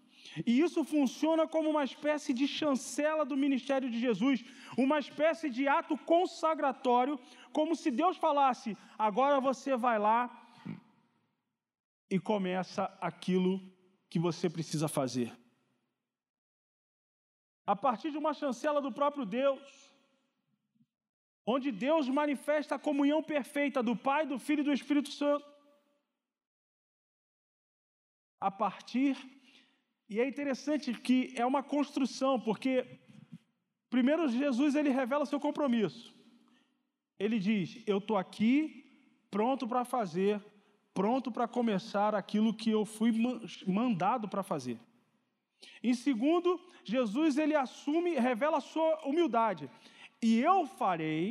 E 0.45 0.61
isso 0.61 0.83
funciona 0.83 1.47
como 1.47 1.69
uma 1.69 1.83
espécie 1.83 2.33
de 2.33 2.47
chancela 2.47 3.25
do 3.25 3.35
ministério 3.35 3.89
de 3.89 3.99
Jesus, 3.99 4.43
uma 4.77 4.97
espécie 4.97 5.49
de 5.49 5.67
ato 5.67 5.97
consagratório, 5.97 7.19
como 7.51 7.75
se 7.75 7.91
Deus 7.91 8.17
falasse: 8.17 8.77
agora 8.97 9.41
você 9.41 9.75
vai 9.75 9.99
lá 9.99 10.19
e 12.09 12.19
começa 12.19 12.85
aquilo 13.01 13.61
que 14.09 14.19
você 14.19 14.49
precisa 14.49 14.87
fazer. 14.87 15.37
A 17.65 17.75
partir 17.75 18.11
de 18.11 18.17
uma 18.17 18.33
chancela 18.33 18.81
do 18.81 18.91
próprio 18.91 19.25
Deus, 19.25 19.61
onde 21.45 21.71
Deus 21.71 22.07
manifesta 22.07 22.75
a 22.75 22.79
comunhão 22.79 23.21
perfeita 23.21 23.83
do 23.83 23.95
Pai, 23.95 24.25
do 24.25 24.39
Filho 24.39 24.61
e 24.61 24.63
do 24.63 24.73
Espírito 24.73 25.09
Santo. 25.09 25.45
A 28.39 28.49
partir 28.49 29.15
e 30.11 30.19
é 30.19 30.27
interessante 30.27 30.93
que 30.93 31.33
é 31.37 31.45
uma 31.45 31.63
construção, 31.63 32.37
porque 32.37 32.85
primeiro 33.89 34.27
Jesus 34.27 34.75
ele 34.75 34.89
revela 34.89 35.25
seu 35.25 35.39
compromisso. 35.39 36.13
Ele 37.17 37.39
diz: 37.39 37.81
"Eu 37.87 37.99
estou 37.99 38.17
aqui, 38.17 38.53
pronto 39.35 39.65
para 39.65 39.85
fazer, 39.85 40.43
pronto 40.93 41.31
para 41.31 41.47
começar 41.47 42.13
aquilo 42.13 42.53
que 42.53 42.69
eu 42.69 42.83
fui 42.83 43.13
mandado 43.65 44.27
para 44.27 44.43
fazer." 44.43 44.77
Em 45.81 45.93
segundo, 45.93 46.59
Jesus 46.83 47.37
ele 47.37 47.55
assume, 47.55 48.19
revela 48.19 48.57
a 48.57 48.67
sua 48.73 48.91
humildade. 49.05 49.69
E 50.21 50.41
eu 50.41 50.67
farei, 50.67 51.23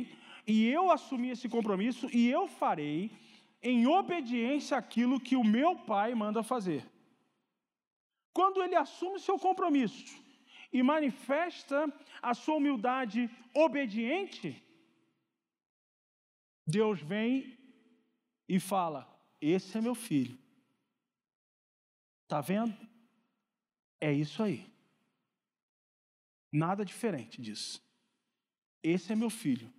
e 0.47 0.67
eu 0.67 0.89
assumi 0.89 1.29
esse 1.29 1.47
compromisso, 1.47 2.09
e 2.11 2.31
eu 2.31 2.47
farei 2.47 3.11
em 3.61 3.85
obediência 3.85 4.75
àquilo 4.75 5.19
que 5.19 5.35
o 5.35 5.43
meu 5.43 5.75
Pai 5.75 6.15
manda 6.15 6.41
fazer. 6.41 6.83
Quando 8.33 8.63
ele 8.63 8.75
assume 8.75 9.19
seu 9.19 9.37
compromisso 9.37 10.19
e 10.71 10.81
manifesta 10.81 11.91
a 12.21 12.33
sua 12.33 12.55
humildade 12.55 13.29
obediente, 13.53 14.63
Deus 16.65 17.01
vem 17.01 17.57
e 18.47 18.59
fala: 18.59 19.07
Esse 19.39 19.77
é 19.77 19.81
meu 19.81 19.95
filho. 19.95 20.37
Está 22.23 22.39
vendo? 22.39 22.75
É 23.99 24.11
isso 24.13 24.41
aí. 24.41 24.65
Nada 26.51 26.85
diferente 26.85 27.41
disso. 27.41 27.81
Esse 28.81 29.11
é 29.11 29.15
meu 29.15 29.29
filho. 29.29 29.71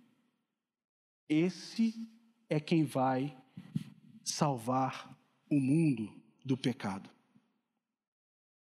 Esse 1.27 2.09
é 2.49 2.59
quem 2.59 2.83
vai 2.83 3.35
salvar 4.23 5.17
o 5.49 5.59
mundo 5.59 6.13
do 6.45 6.57
pecado. 6.57 7.12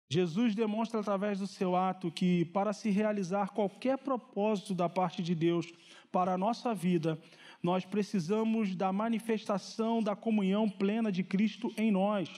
Jesus 0.08 0.54
demonstra 0.54 1.00
através 1.00 1.40
do 1.40 1.46
seu 1.46 1.74
ato 1.74 2.12
que, 2.12 2.44
para 2.46 2.72
se 2.72 2.90
realizar 2.90 3.50
qualquer 3.50 3.98
propósito 3.98 4.74
da 4.74 4.88
parte 4.88 5.20
de 5.22 5.34
Deus 5.34 5.72
para 6.12 6.34
a 6.34 6.38
nossa 6.38 6.72
vida, 6.72 7.18
nós 7.60 7.84
precisamos 7.84 8.76
da 8.76 8.92
manifestação 8.92 10.00
da 10.00 10.14
comunhão 10.14 10.70
plena 10.70 11.10
de 11.10 11.24
Cristo 11.24 11.72
em 11.76 11.90
nós. 11.90 12.30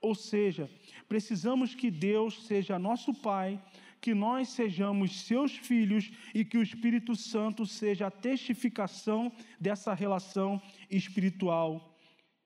Ou 0.00 0.16
seja, 0.16 0.68
precisamos 1.08 1.76
que 1.76 1.90
Deus 1.90 2.44
seja 2.46 2.76
nosso 2.76 3.14
Pai, 3.14 3.62
que 4.00 4.12
nós 4.12 4.48
sejamos 4.48 5.20
seus 5.20 5.52
filhos 5.52 6.10
e 6.34 6.44
que 6.44 6.58
o 6.58 6.62
Espírito 6.62 7.14
Santo 7.14 7.64
seja 7.64 8.08
a 8.08 8.10
testificação 8.10 9.30
dessa 9.60 9.94
relação 9.94 10.60
espiritual. 10.90 11.91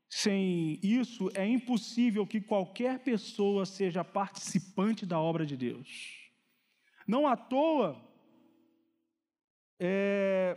Sem 0.09 0.79
isso, 0.83 1.31
é 1.35 1.47
impossível 1.47 2.27
que 2.27 2.41
qualquer 2.41 3.01
pessoa 3.01 3.67
seja 3.67 4.05
participante 4.05 5.05
da 5.05 5.21
obra 5.21 5.45
de 5.45 5.57
Deus. 5.57 6.31
Não 7.07 7.27
à 7.27 7.37
toa, 7.37 8.01
é, 9.79 10.57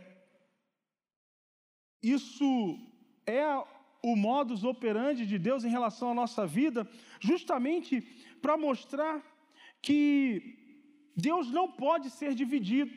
isso 2.02 2.78
é 3.26 3.44
o 4.02 4.16
modus 4.16 4.64
operandi 4.64 5.26
de 5.26 5.38
Deus 5.38 5.64
em 5.64 5.68
relação 5.68 6.10
à 6.10 6.14
nossa 6.14 6.46
vida, 6.46 6.88
justamente 7.20 8.00
para 8.40 8.56
mostrar 8.56 9.22
que 9.82 11.12
Deus 11.16 11.50
não 11.50 11.70
pode 11.70 12.10
ser 12.10 12.34
dividido. 12.34 12.90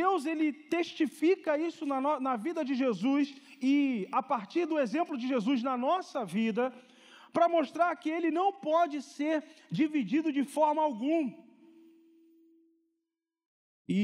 Deus 0.00 0.24
ele 0.32 0.48
testifica 0.74 1.58
isso 1.68 1.84
na, 1.90 2.00
no, 2.00 2.12
na 2.28 2.34
vida 2.46 2.64
de 2.68 2.74
Jesus 2.82 3.34
e 3.60 4.08
a 4.20 4.22
partir 4.32 4.64
do 4.66 4.78
exemplo 4.84 5.16
de 5.20 5.26
Jesus 5.32 5.62
na 5.62 5.76
nossa 5.76 6.24
vida, 6.24 6.72
para 7.32 7.48
mostrar 7.56 7.94
que 7.96 8.10
ele 8.16 8.30
não 8.30 8.48
pode 8.52 8.98
ser 9.02 9.44
dividido 9.70 10.30
de 10.38 10.44
forma 10.44 10.82
alguma. 10.82 11.32
E 13.88 14.02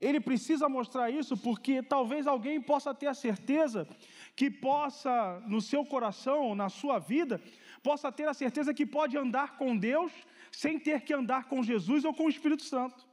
ele 0.00 0.20
precisa 0.20 0.68
mostrar 0.68 1.10
isso 1.10 1.36
porque 1.36 1.74
talvez 1.94 2.26
alguém 2.26 2.60
possa 2.60 2.92
ter 3.00 3.06
a 3.06 3.14
certeza 3.14 3.86
que 4.34 4.50
possa, 4.50 5.40
no 5.46 5.60
seu 5.60 5.84
coração, 5.84 6.54
na 6.62 6.68
sua 6.68 6.98
vida, 6.98 7.40
possa 7.82 8.10
ter 8.10 8.26
a 8.28 8.34
certeza 8.34 8.74
que 8.74 8.86
pode 8.86 9.16
andar 9.16 9.56
com 9.56 9.76
Deus 9.76 10.12
sem 10.50 10.78
ter 10.78 11.02
que 11.02 11.14
andar 11.14 11.44
com 11.50 11.62
Jesus 11.62 12.04
ou 12.04 12.12
com 12.12 12.24
o 12.26 12.30
Espírito 12.30 12.64
Santo. 12.64 13.11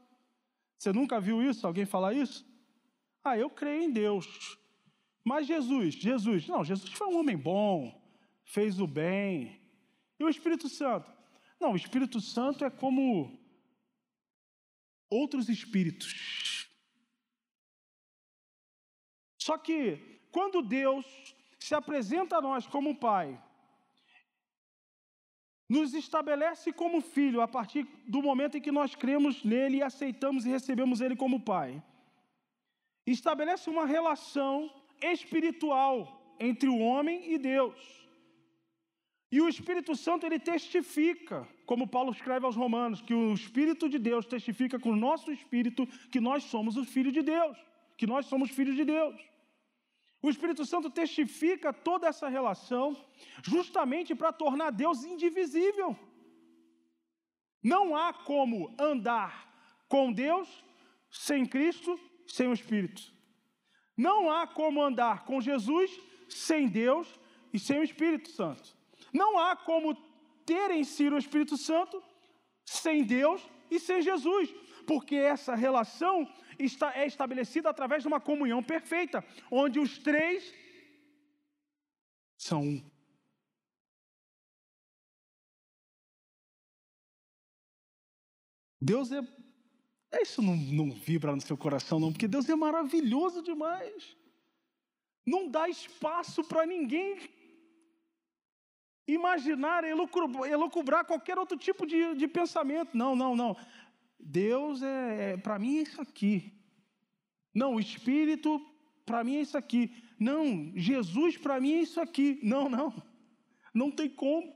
Você 0.79 0.93
nunca 0.93 1.19
viu 1.19 1.43
isso? 1.43 1.67
Alguém 1.67 1.85
falar 1.85 2.13
isso? 2.13 2.47
Ah, 3.21 3.37
eu 3.37 3.49
creio 3.49 3.83
em 3.83 3.91
Deus. 3.91 4.57
Mas 5.25 5.45
Jesus, 5.45 5.95
Jesus, 5.95 6.47
não, 6.47 6.63
Jesus 6.63 6.89
foi 6.93 7.07
um 7.07 7.19
homem 7.19 7.37
bom, 7.37 8.01
fez 8.45 8.79
o 8.79 8.87
bem. 8.87 9.61
E 10.17 10.23
o 10.23 10.29
Espírito 10.29 10.69
Santo? 10.69 11.11
Não, 11.59 11.73
o 11.73 11.75
Espírito 11.75 12.21
Santo 12.21 12.63
é 12.63 12.69
como 12.69 13.37
outros 15.09 15.49
espíritos. 15.49 16.69
Só 19.37 19.57
que 19.57 20.21
quando 20.31 20.61
Deus 20.61 21.05
se 21.59 21.75
apresenta 21.75 22.37
a 22.37 22.41
nós 22.41 22.65
como 22.65 22.95
Pai, 22.95 23.37
nos 25.69 25.93
estabelece 25.93 26.73
como 26.73 26.99
filho 26.99 27.41
a 27.41 27.47
partir 27.47 27.85
do 28.07 28.23
momento 28.23 28.57
em 28.57 28.61
que 28.61 28.71
nós 28.71 28.95
cremos 28.95 29.43
nele 29.43 29.77
e 29.77 29.83
aceitamos 29.83 30.43
e 30.43 30.49
recebemos 30.49 30.99
ele 30.99 31.15
como 31.15 31.39
pai. 31.39 31.81
Estabelece 33.05 33.69
uma 33.69 33.85
relação 33.85 34.71
espiritual 34.99 36.35
entre 36.39 36.67
o 36.67 36.79
homem 36.79 37.31
e 37.31 37.37
Deus. 37.37 37.77
E 39.31 39.39
o 39.39 39.47
Espírito 39.47 39.95
Santo 39.95 40.25
ele 40.25 40.39
testifica, 40.39 41.47
como 41.67 41.87
Paulo 41.87 42.11
escreve 42.11 42.47
aos 42.47 42.55
Romanos, 42.55 42.99
que 42.99 43.13
o 43.13 43.33
Espírito 43.33 43.87
de 43.87 43.99
Deus 43.99 44.25
testifica 44.25 44.79
com 44.79 44.89
o 44.89 44.95
nosso 44.95 45.31
espírito 45.31 45.85
que 46.11 46.19
nós 46.19 46.43
somos 46.45 46.77
o 46.77 46.83
filho 46.83 47.11
de 47.11 47.21
Deus, 47.21 47.55
que 47.95 48.07
nós 48.07 48.25
somos 48.25 48.49
filhos 48.49 48.75
de 48.75 48.83
Deus. 48.83 49.28
O 50.21 50.29
Espírito 50.29 50.65
Santo 50.65 50.89
testifica 50.89 51.71
toda 51.71 52.07
essa 52.07 52.27
relação 52.27 52.95
justamente 53.43 54.13
para 54.13 54.33
tornar 54.33 54.71
Deus 54.71 55.03
indivisível. 55.03 55.97
Não 57.63 57.95
há 57.95 58.13
como 58.13 58.75
andar 58.79 59.49
com 59.87 60.11
Deus 60.11 60.47
sem 61.09 61.45
Cristo, 61.45 61.99
sem 62.27 62.47
o 62.47 62.53
Espírito. 62.53 63.01
Não 63.95 64.29
há 64.29 64.45
como 64.45 64.81
andar 64.81 65.25
com 65.25 65.41
Jesus 65.41 65.91
sem 66.29 66.67
Deus 66.67 67.19
e 67.53 67.59
sem 67.59 67.79
o 67.79 67.83
Espírito 67.83 68.29
Santo. 68.29 68.77
Não 69.13 69.37
há 69.37 69.55
como 69.55 69.95
ter 70.45 70.71
em 70.71 70.83
si 70.83 71.07
o 71.07 71.17
Espírito 71.17 71.57
Santo 71.57 72.01
sem 72.65 73.03
Deus 73.03 73.41
e 73.71 73.79
sem 73.79 74.01
Jesus, 74.01 74.53
porque 74.89 75.15
essa 75.15 75.53
relação 75.53 76.27
está, 76.57 76.97
é 76.97 77.05
estabelecida 77.05 77.69
através 77.69 78.01
de 78.01 78.07
uma 78.07 78.19
comunhão 78.19 78.63
perfeita, 78.63 79.23
onde 79.51 79.79
os 79.79 79.99
três 79.99 80.51
são 82.35 82.63
um. 82.63 82.91
Deus 88.81 89.11
é. 89.11 89.21
Isso 90.23 90.41
não, 90.41 90.55
não 90.55 90.89
vibra 90.89 91.35
no 91.35 91.41
seu 91.41 91.55
coração, 91.55 91.99
não, 91.99 92.11
porque 92.11 92.27
Deus 92.27 92.49
é 92.49 92.55
maravilhoso 92.55 93.43
demais. 93.43 94.17
Não 95.23 95.47
dá 95.47 95.69
espaço 95.69 96.43
para 96.43 96.65
ninguém 96.65 97.29
imaginar, 99.07 99.83
elucubrar 99.83 101.05
qualquer 101.05 101.37
outro 101.37 101.55
tipo 101.59 101.85
de, 101.85 102.15
de 102.15 102.27
pensamento. 102.27 102.97
Não, 102.97 103.15
não, 103.15 103.35
não. 103.35 103.55
Deus 104.19 104.81
é, 104.83 105.31
é 105.31 105.37
para 105.37 105.57
mim 105.57 105.77
é 105.77 105.81
isso 105.81 106.01
aqui. 106.01 106.53
Não, 107.53 107.75
o 107.75 107.79
Espírito 107.79 108.59
para 109.05 109.23
mim 109.23 109.37
é 109.37 109.41
isso 109.41 109.57
aqui. 109.57 109.91
Não, 110.19 110.71
Jesus 110.75 111.37
para 111.37 111.59
mim 111.59 111.73
é 111.73 111.81
isso 111.81 111.99
aqui. 111.99 112.39
Não, 112.43 112.69
não. 112.69 112.93
Não 113.73 113.91
tem 113.91 114.09
como. 114.09 114.55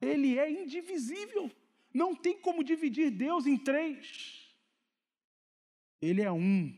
Ele 0.00 0.38
é 0.38 0.50
indivisível. 0.50 1.50
Não 1.92 2.14
tem 2.14 2.38
como 2.40 2.62
dividir 2.62 3.10
Deus 3.10 3.46
em 3.46 3.56
três. 3.56 4.54
Ele 6.00 6.22
é 6.22 6.30
um. 6.30 6.74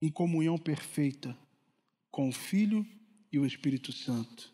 Em 0.00 0.10
comunhão 0.10 0.58
perfeita 0.58 1.36
com 2.10 2.28
o 2.28 2.32
Filho 2.32 2.86
e 3.32 3.38
o 3.38 3.46
Espírito 3.46 3.92
Santo. 3.92 4.51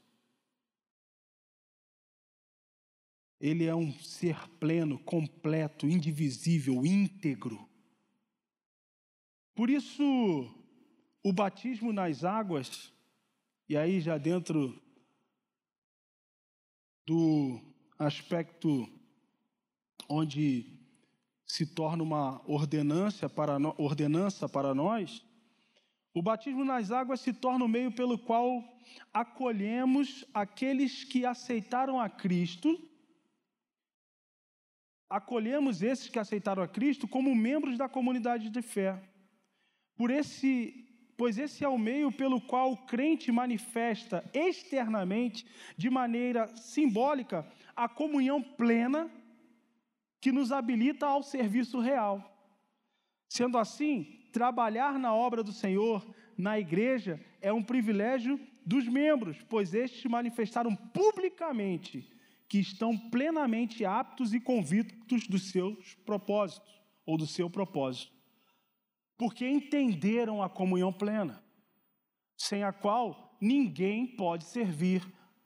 Ele 3.41 3.65
é 3.65 3.75
um 3.75 3.93
ser 4.01 4.49
pleno, 4.59 4.99
completo, 4.99 5.87
indivisível, 5.87 6.85
íntegro. 6.85 7.69
Por 9.55 9.71
isso, 9.71 10.03
o 11.23 11.33
batismo 11.33 11.93
nas 11.93 12.25
águas, 12.25 12.93
e 13.69 13.77
aí 13.77 14.01
já 14.01 14.19
dentro 14.19 14.81
do 17.07 17.61
aspecto 17.99 18.89
onde 20.09 20.79
se 21.47 21.67
torna 21.67 22.03
uma 22.03 22.43
ordenança 22.47 23.29
para, 23.29 23.57
ordenança 23.77 24.49
para 24.49 24.75
nós, 24.75 25.25
o 26.15 26.23
batismo 26.23 26.65
nas 26.65 26.91
águas 26.91 27.21
se 27.21 27.33
torna 27.33 27.65
o 27.65 27.69
meio 27.69 27.93
pelo 27.93 28.19
qual 28.19 28.63
acolhemos 29.13 30.25
aqueles 30.33 31.05
que 31.05 31.25
aceitaram 31.25 32.01
a 32.01 32.09
Cristo 32.09 32.88
acolhemos 35.09 35.83
esses 35.83 36.09
que 36.09 36.19
aceitaram 36.19 36.63
a 36.63 36.69
Cristo 36.69 37.09
como 37.09 37.35
membros 37.35 37.79
da 37.79 37.89
comunidade 37.89 38.51
de 38.51 38.63
fé. 38.63 39.01
Por 39.97 40.11
esse, 40.11 40.87
pois 41.17 41.39
esse 41.39 41.65
é 41.65 41.69
o 41.69 41.79
meio 41.79 42.13
pelo 42.13 42.41
qual 42.41 42.73
o 42.73 42.77
crente 42.77 43.33
manifesta 43.33 44.25
externamente, 44.35 45.47
de 45.77 45.89
maneira 45.89 46.47
simbólica, 46.57 47.47
a 47.75 47.89
comunhão 47.89 48.43
plena 48.43 49.11
que 50.21 50.33
nos 50.33 50.53
habilita 50.53 51.07
ao 51.07 51.23
serviço 51.23 51.81
real. 51.81 52.35
Sendo 53.29 53.59
assim, 53.59 54.05
trabalhar 54.33 54.99
na 54.99 55.15
obra 55.15 55.43
do 55.43 55.53
Senhor, 55.53 56.07
na 56.37 56.59
igreja, 56.59 57.21
é 57.41 57.53
um 57.53 57.63
privilégio 57.63 58.39
dos 58.65 58.87
membros, 58.87 59.43
pois 59.49 59.75
estes 59.75 60.05
manifestaram 60.05 60.75
publicamente 60.77 62.18
que 62.49 62.59
estão 62.59 62.97
plenamente 62.97 63.85
aptos 63.85 64.33
e 64.33 64.41
convictos 64.41 65.27
dos 65.27 65.51
seus 65.51 65.95
propósitos, 66.07 66.79
ou 67.05 67.17
do 67.17 67.27
seu 67.27 67.49
propósito, 67.49 68.13
porque 69.17 69.49
entenderam 69.49 70.43
a 70.43 70.49
comunhão 70.49 70.93
plena, 70.93 71.43
sem 72.37 72.63
a 72.63 72.73
qual 72.73 73.37
ninguém 73.41 74.07
pode 74.07 74.45
servir 74.45 75.03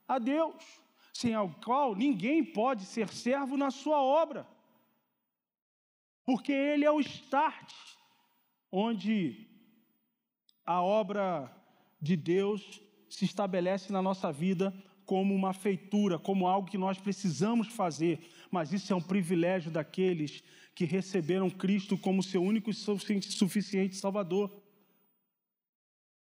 a 0.08 0.18
Deus, 0.18 0.82
sem 1.14 1.34
a 1.34 1.48
qual 1.64 1.94
ninguém 1.94 2.44
pode 2.44 2.84
ser 2.84 3.08
servo 3.08 3.56
na 3.56 3.70
sua 3.70 4.02
obra, 4.02 4.46
porque 6.24 6.52
Ele 6.52 6.84
é 6.84 6.90
o 6.90 7.00
start, 7.00 7.72
onde 8.70 9.48
a 10.64 10.82
obra 10.82 11.54
de 12.00 12.16
Deus 12.16 12.80
se 13.08 13.24
estabelece 13.24 13.92
na 13.92 14.02
nossa 14.02 14.32
vida 14.32 14.72
como 15.04 15.34
uma 15.34 15.52
feitura, 15.52 16.18
como 16.18 16.46
algo 16.46 16.70
que 16.70 16.78
nós 16.78 16.98
precisamos 16.98 17.68
fazer, 17.68 18.20
mas 18.50 18.72
isso 18.72 18.92
é 18.92 18.96
um 18.96 19.00
privilégio 19.00 19.70
daqueles 19.70 20.42
que 20.74 20.84
receberam 20.84 21.50
Cristo 21.50 21.98
como 21.98 22.22
seu 22.22 22.42
único 22.42 22.70
e 22.70 22.74
suficiente 22.74 23.96
Salvador. 23.96 24.50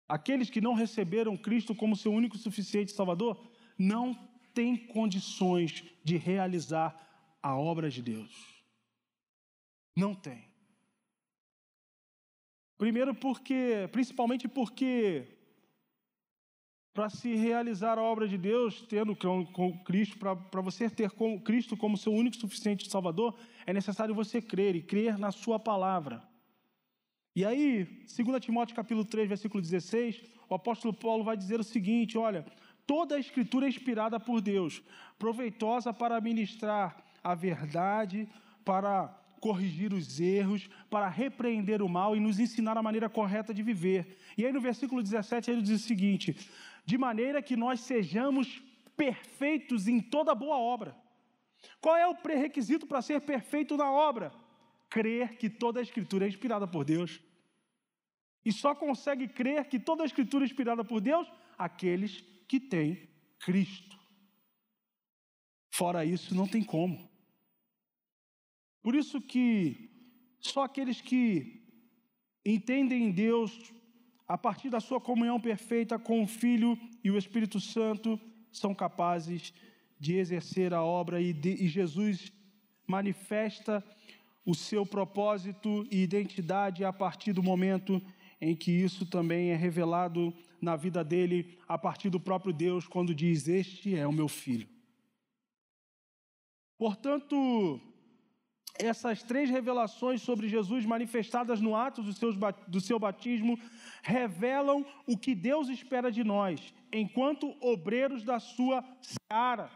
Aqueles 0.07 0.49
que 0.49 0.61
não 0.61 0.73
receberam 0.73 1.37
Cristo 1.37 1.73
como 1.75 1.95
seu 1.95 2.11
único 2.11 2.35
e 2.35 2.39
suficiente 2.39 2.91
Salvador 2.91 3.51
não 3.77 4.13
têm 4.53 4.75
condições 4.75 5.83
de 6.03 6.17
realizar 6.17 7.37
a 7.41 7.55
obra 7.55 7.89
de 7.89 8.01
Deus. 8.01 8.63
Não 9.95 10.13
tem. 10.13 10.43
Primeiro 12.77 13.13
porque, 13.13 13.87
principalmente 13.91 14.47
porque 14.47 15.27
para 16.93 17.09
se 17.09 17.33
realizar 17.35 17.97
a 17.97 18.01
obra 18.01 18.27
de 18.27 18.37
Deus, 18.37 18.81
tendo 18.81 19.15
com 19.15 19.77
Cristo, 19.85 20.17
para 20.17 20.61
você 20.61 20.89
ter 20.89 21.09
com 21.11 21.39
Cristo 21.39 21.77
como 21.77 21.97
seu 21.97 22.11
único 22.11 22.35
suficiente 22.35 22.89
Salvador, 22.89 23.35
é 23.65 23.73
necessário 23.73 24.13
você 24.13 24.41
crer 24.41 24.75
e 24.75 24.81
crer 24.81 25.17
na 25.17 25.31
Sua 25.31 25.57
palavra. 25.57 26.21
E 27.33 27.45
aí, 27.45 27.85
2 27.85 28.43
Timóteo 28.43 28.75
capítulo 28.75 29.05
3, 29.05 29.29
versículo 29.29 29.61
16, 29.61 30.21
o 30.49 30.55
apóstolo 30.55 30.93
Paulo 30.93 31.23
vai 31.23 31.37
dizer 31.37 31.61
o 31.61 31.63
seguinte: 31.63 32.17
olha, 32.17 32.45
toda 32.85 33.15
a 33.15 33.19
escritura 33.19 33.65
é 33.65 33.69
inspirada 33.69 34.19
por 34.19 34.41
Deus, 34.41 34.81
proveitosa 35.17 35.93
para 35.93 36.19
ministrar 36.19 37.01
a 37.23 37.33
verdade, 37.33 38.27
para 38.65 39.17
corrigir 39.39 39.93
os 39.93 40.19
erros, 40.19 40.69
para 40.89 41.07
repreender 41.07 41.81
o 41.81 41.89
mal 41.89 42.15
e 42.15 42.19
nos 42.19 42.37
ensinar 42.37 42.77
a 42.77 42.83
maneira 42.83 43.09
correta 43.09 43.53
de 43.53 43.63
viver. 43.63 44.17
E 44.37 44.45
aí 44.45 44.51
no 44.51 44.61
versículo 44.61 45.01
17 45.01 45.49
ele 45.49 45.61
diz 45.61 45.81
o 45.81 45.87
seguinte: 45.87 46.35
de 46.91 46.97
maneira 46.97 47.41
que 47.41 47.55
nós 47.55 47.79
sejamos 47.79 48.61
perfeitos 48.97 49.87
em 49.87 50.01
toda 50.01 50.35
boa 50.35 50.57
obra. 50.57 50.93
Qual 51.79 51.95
é 51.95 52.05
o 52.05 52.13
pré-requisito 52.13 52.85
para 52.85 53.01
ser 53.01 53.21
perfeito 53.21 53.77
na 53.77 53.89
obra? 53.89 54.33
Crer 54.89 55.37
que 55.37 55.49
toda 55.49 55.79
a 55.79 55.83
Escritura 55.83 56.25
é 56.25 56.27
inspirada 56.27 56.67
por 56.67 56.83
Deus. 56.83 57.21
E 58.43 58.51
só 58.51 58.75
consegue 58.75 59.29
crer 59.29 59.69
que 59.69 59.79
toda 59.79 60.03
a 60.03 60.05
Escritura 60.05 60.43
é 60.43 60.47
inspirada 60.47 60.83
por 60.83 60.99
Deus 60.99 61.31
aqueles 61.57 62.19
que 62.45 62.59
têm 62.59 63.07
Cristo. 63.39 63.97
Fora 65.69 66.03
isso, 66.03 66.35
não 66.35 66.45
tem 66.45 66.61
como. 66.61 67.09
Por 68.83 68.95
isso 68.95 69.21
que 69.21 69.89
só 70.41 70.63
aqueles 70.63 70.99
que 70.99 71.63
entendem 72.45 73.13
Deus 73.13 73.71
a 74.31 74.37
partir 74.37 74.69
da 74.69 74.79
sua 74.79 75.01
comunhão 75.01 75.41
perfeita 75.41 75.99
com 75.99 76.23
o 76.23 76.27
Filho 76.27 76.79
e 77.03 77.11
o 77.11 77.17
Espírito 77.17 77.59
Santo, 77.59 78.17
são 78.49 78.73
capazes 78.73 79.53
de 79.99 80.15
exercer 80.15 80.73
a 80.73 80.81
obra 80.81 81.19
e, 81.19 81.33
de, 81.33 81.49
e 81.49 81.67
Jesus 81.67 82.31
manifesta 82.87 83.83
o 84.45 84.55
seu 84.55 84.85
propósito 84.85 85.85
e 85.91 86.01
identidade 86.01 86.85
a 86.85 86.93
partir 86.93 87.33
do 87.33 87.43
momento 87.43 88.01
em 88.39 88.55
que 88.55 88.71
isso 88.71 89.05
também 89.05 89.49
é 89.49 89.55
revelado 89.57 90.33
na 90.61 90.77
vida 90.77 91.03
dele, 91.03 91.59
a 91.67 91.77
partir 91.77 92.09
do 92.09 92.19
próprio 92.19 92.53
Deus, 92.53 92.87
quando 92.87 93.13
diz: 93.13 93.49
Este 93.49 93.97
é 93.97 94.07
o 94.07 94.13
meu 94.13 94.29
filho. 94.29 94.67
Portanto, 96.77 97.81
essas 98.81 99.21
três 99.23 99.49
revelações 99.49 100.21
sobre 100.21 100.47
Jesus 100.47 100.85
manifestadas 100.85 101.61
no 101.61 101.75
ato 101.75 102.01
do, 102.01 102.11
do 102.67 102.81
seu 102.81 102.99
batismo 102.99 103.59
revelam 104.01 104.85
o 105.05 105.17
que 105.17 105.35
Deus 105.35 105.69
espera 105.69 106.11
de 106.11 106.23
nós, 106.23 106.73
enquanto 106.91 107.55
obreiros 107.61 108.23
da 108.23 108.39
sua 108.39 108.83
seara. 109.01 109.69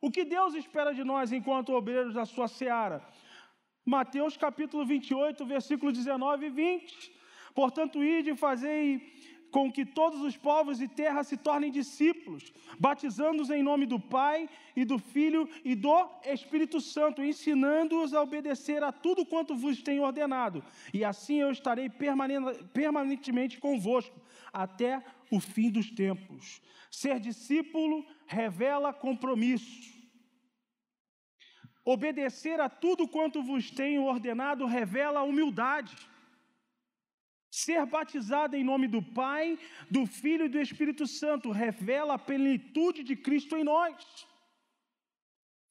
O 0.00 0.10
que 0.10 0.24
Deus 0.24 0.54
espera 0.54 0.92
de 0.92 1.02
nós 1.02 1.32
enquanto 1.32 1.72
obreiros 1.72 2.14
da 2.14 2.26
sua 2.26 2.46
seara? 2.46 3.02
Mateus 3.84 4.36
capítulo 4.36 4.84
28, 4.84 5.44
versículo 5.46 5.92
19 5.92 6.46
e 6.46 6.50
20. 6.50 7.12
Portanto, 7.54 8.02
ide 8.02 8.30
e 8.30 8.36
fazei 8.36 9.12
com 9.54 9.70
que 9.70 9.86
todos 9.86 10.20
os 10.20 10.36
povos 10.36 10.80
e 10.80 10.88
terra 10.88 11.22
se 11.22 11.36
tornem 11.36 11.70
discípulos, 11.70 12.52
batizando-os 12.76 13.50
em 13.50 13.62
nome 13.62 13.86
do 13.86 14.00
Pai 14.00 14.50
e 14.74 14.84
do 14.84 14.98
Filho 14.98 15.48
e 15.64 15.76
do 15.76 16.10
Espírito 16.24 16.80
Santo, 16.80 17.22
ensinando-os 17.22 18.12
a 18.12 18.20
obedecer 18.20 18.82
a 18.82 18.90
tudo 18.90 19.24
quanto 19.24 19.54
vos 19.54 19.80
tenho 19.80 20.02
ordenado. 20.02 20.64
E 20.92 21.04
assim 21.04 21.36
eu 21.40 21.52
estarei 21.52 21.88
permanentemente 21.88 23.60
convosco 23.60 24.20
até 24.52 25.00
o 25.30 25.38
fim 25.38 25.70
dos 25.70 25.88
tempos. 25.88 26.60
Ser 26.90 27.20
discípulo 27.20 28.04
revela 28.26 28.92
compromisso. 28.92 29.94
Obedecer 31.84 32.58
a 32.60 32.68
tudo 32.68 33.06
quanto 33.06 33.40
vos 33.40 33.70
tenho 33.70 34.02
ordenado 34.02 34.66
revela 34.66 35.22
humildade. 35.22 35.94
Ser 37.54 37.86
batizado 37.86 38.56
em 38.56 38.64
nome 38.64 38.88
do 38.88 39.00
Pai, 39.00 39.56
do 39.88 40.06
Filho 40.06 40.46
e 40.46 40.48
do 40.48 40.60
Espírito 40.60 41.06
Santo 41.06 41.52
revela 41.52 42.14
a 42.14 42.18
plenitude 42.18 43.04
de 43.04 43.14
Cristo 43.14 43.56
em 43.56 43.62
nós. 43.62 44.26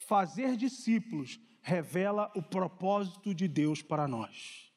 Fazer 0.07 0.55
discípulos 0.55 1.37
revela 1.61 2.31
o 2.37 2.41
propósito 2.41 3.35
de 3.35 3.49
Deus 3.49 3.81
para 3.81 4.07
nós. 4.07 4.71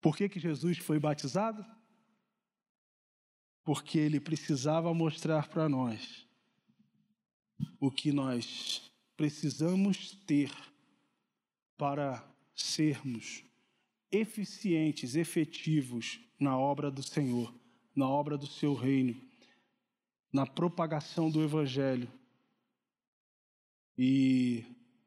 Por 0.00 0.16
que, 0.16 0.28
que 0.28 0.38
Jesus 0.38 0.78
foi 0.78 1.00
batizado? 1.00 1.66
Porque 3.64 3.98
ele 3.98 4.20
precisava 4.20 4.94
mostrar 4.94 5.48
para 5.48 5.68
nós 5.68 6.28
o 7.80 7.90
que 7.90 8.12
nós 8.12 8.88
precisamos 9.16 10.12
ter 10.26 10.52
para 11.76 12.35
sermos 12.56 13.44
eficientes, 14.10 15.14
efetivos 15.14 16.18
na 16.40 16.58
obra 16.58 16.90
do 16.90 17.02
Senhor, 17.02 17.54
na 17.94 18.08
obra 18.08 18.38
do 18.38 18.46
seu 18.46 18.74
reino, 18.74 19.14
na 20.32 20.46
propagação 20.46 21.30
do 21.30 21.44
Evangelho. 21.44 22.10
E 23.96 24.64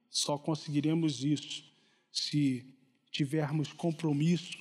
só 0.10 0.38
conseguiremos 0.38 1.24
isso 1.24 1.64
se 2.12 2.66
tivermos 3.12 3.74
compromisso, 3.74 4.58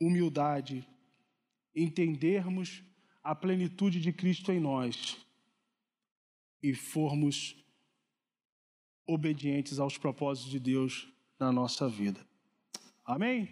humildade, 0.00 0.86
entendermos 1.74 2.82
a 3.22 3.34
plenitude 3.34 4.00
de 4.00 4.12
Cristo 4.12 4.52
em 4.52 4.60
nós 4.60 5.16
e 6.62 6.74
formos 6.74 7.56
obedientes 9.06 9.78
aos 9.78 9.98
propósitos 9.98 10.50
de 10.50 10.58
Deus 10.58 11.13
na 11.38 11.52
nossa 11.52 11.88
vida. 11.88 12.20
Amém? 13.04 13.48